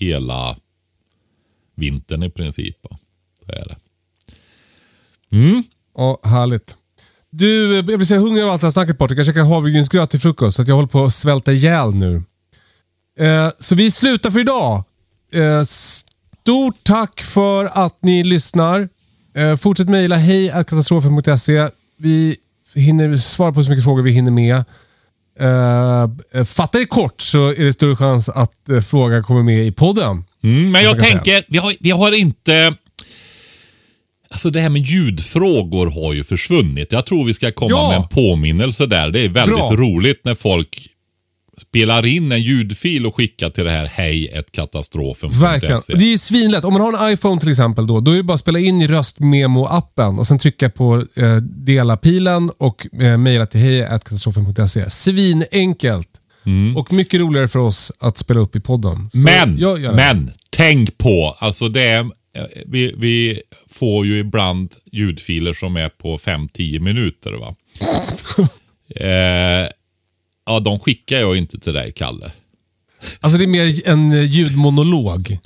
[0.04, 0.56] hela
[1.74, 2.76] vintern i princip.
[3.46, 3.76] Det är det.
[5.36, 5.62] Mm.
[5.96, 6.76] Ja, härligt.
[7.30, 9.18] Du, eh, jag blir så hungrig av allt det här snacket Patrik.
[9.18, 12.22] Jag käkar havregrynsgröt till frukost, så att jag håller på att svälta ihjäl nu.
[13.18, 14.84] Eh, så vi slutar för idag.
[15.32, 18.88] Eh, stort tack för att ni lyssnar.
[19.36, 21.68] Eh, fortsätt mejla hej katastrofen.se.
[21.98, 22.36] Vi
[22.74, 24.64] hinner svara på så mycket frågor vi hinner med.
[25.40, 29.72] Uh, fattar det kort så är det större chans att uh, frågan kommer med i
[29.72, 30.24] podden.
[30.44, 32.74] Mm, men jag tänker, vi har, vi har inte...
[34.30, 36.92] Alltså det här med ljudfrågor har ju försvunnit.
[36.92, 37.88] Jag tror vi ska komma Ja.
[37.88, 39.10] med en påminnelse där.
[39.10, 39.70] Det är väldigt Bra.
[39.76, 40.88] roligt när folk
[41.56, 45.30] spelar in en ljudfil och skickar till det här hej ett katastrofen.
[45.30, 45.80] Verkligen.
[45.88, 46.64] Det är ju svinlätt.
[46.64, 48.80] Om man har en iPhone till exempel, då, då är det bara att spela in
[48.80, 54.90] i röstmemo-appen och sen trycka på eh, dela-pilen och eh, mejla till hejkatastrofen.se.
[54.90, 56.08] Svinenkelt.
[56.76, 59.10] Och mycket roligare för oss att spela upp i podden.
[59.10, 59.54] Så Men,
[59.96, 63.40] men, tänk på, alltså det är, eh, vi, vi
[63.70, 67.54] får ju ibland ljudfiler som är på 5-10 minuter va.
[69.06, 69.68] eh,
[70.46, 72.32] ja, de skickar jag inte till dig, Kalle.
[73.20, 75.38] Alltså det är mer en ljudmonolog.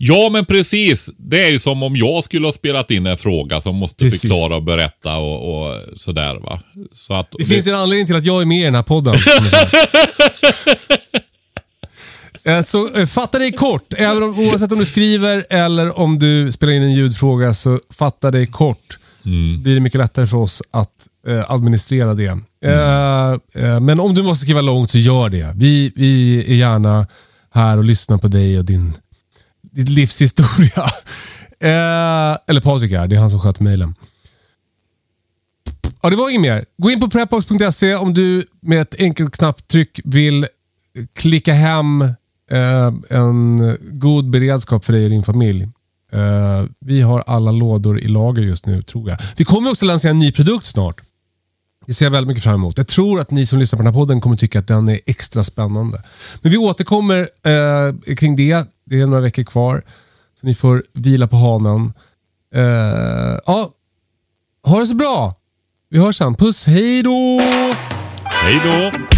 [0.00, 1.10] Ja, men precis.
[1.16, 4.20] Det är ju som om jag skulle ha spelat in en fråga som måste Precis.
[4.20, 6.60] förklara och berätta och, och sådär va.
[6.92, 9.14] Så att, Det finns en anledning till att jag är med i den här podden.
[12.44, 13.92] Eh, Så eh, fatta dig kort.
[13.96, 18.30] Även om, oavsett om du skriver eller om du spelar in en ljudfråga, så fatta
[18.30, 18.98] dig kort.
[19.54, 20.90] Så blir det mycket lättare för oss att
[21.28, 22.38] eh, administrera det.
[22.64, 23.32] Eh,
[23.64, 25.52] eh, men om du måste skriva långt så gör det.
[25.56, 27.06] Vi, vi är gärna
[27.54, 28.92] här och lyssnar på dig och din,
[29.62, 30.84] din livshistoria.
[31.60, 33.94] Eh, eller Patrik är, det är han som sköter mejlen.
[36.02, 36.64] Ja, det var inget mer.
[36.82, 40.46] Gå in på prepbox.se om du med ett enkelt knapptryck vill
[41.14, 42.02] klicka hem
[42.50, 45.68] eh, en god beredskap för dig och din familj.
[46.12, 49.18] Eh, vi har alla lådor i lager just nu, tror jag.
[49.36, 51.00] Vi kommer också lansera en ny produkt snart.
[51.88, 52.78] Det ser jag väldigt mycket fram emot.
[52.78, 55.00] Jag tror att ni som lyssnar på den här podden kommer tycka att den är
[55.06, 56.02] extra spännande.
[56.42, 58.64] Men vi återkommer eh, kring det.
[58.86, 59.82] Det är några veckor kvar.
[60.40, 61.92] Så ni får vila på hanen.
[62.54, 63.70] Eh, ja,
[64.66, 65.34] ha det så bra!
[65.90, 66.34] Vi hörs sen.
[66.34, 67.40] Puss, hej då!
[68.24, 69.17] Hej då!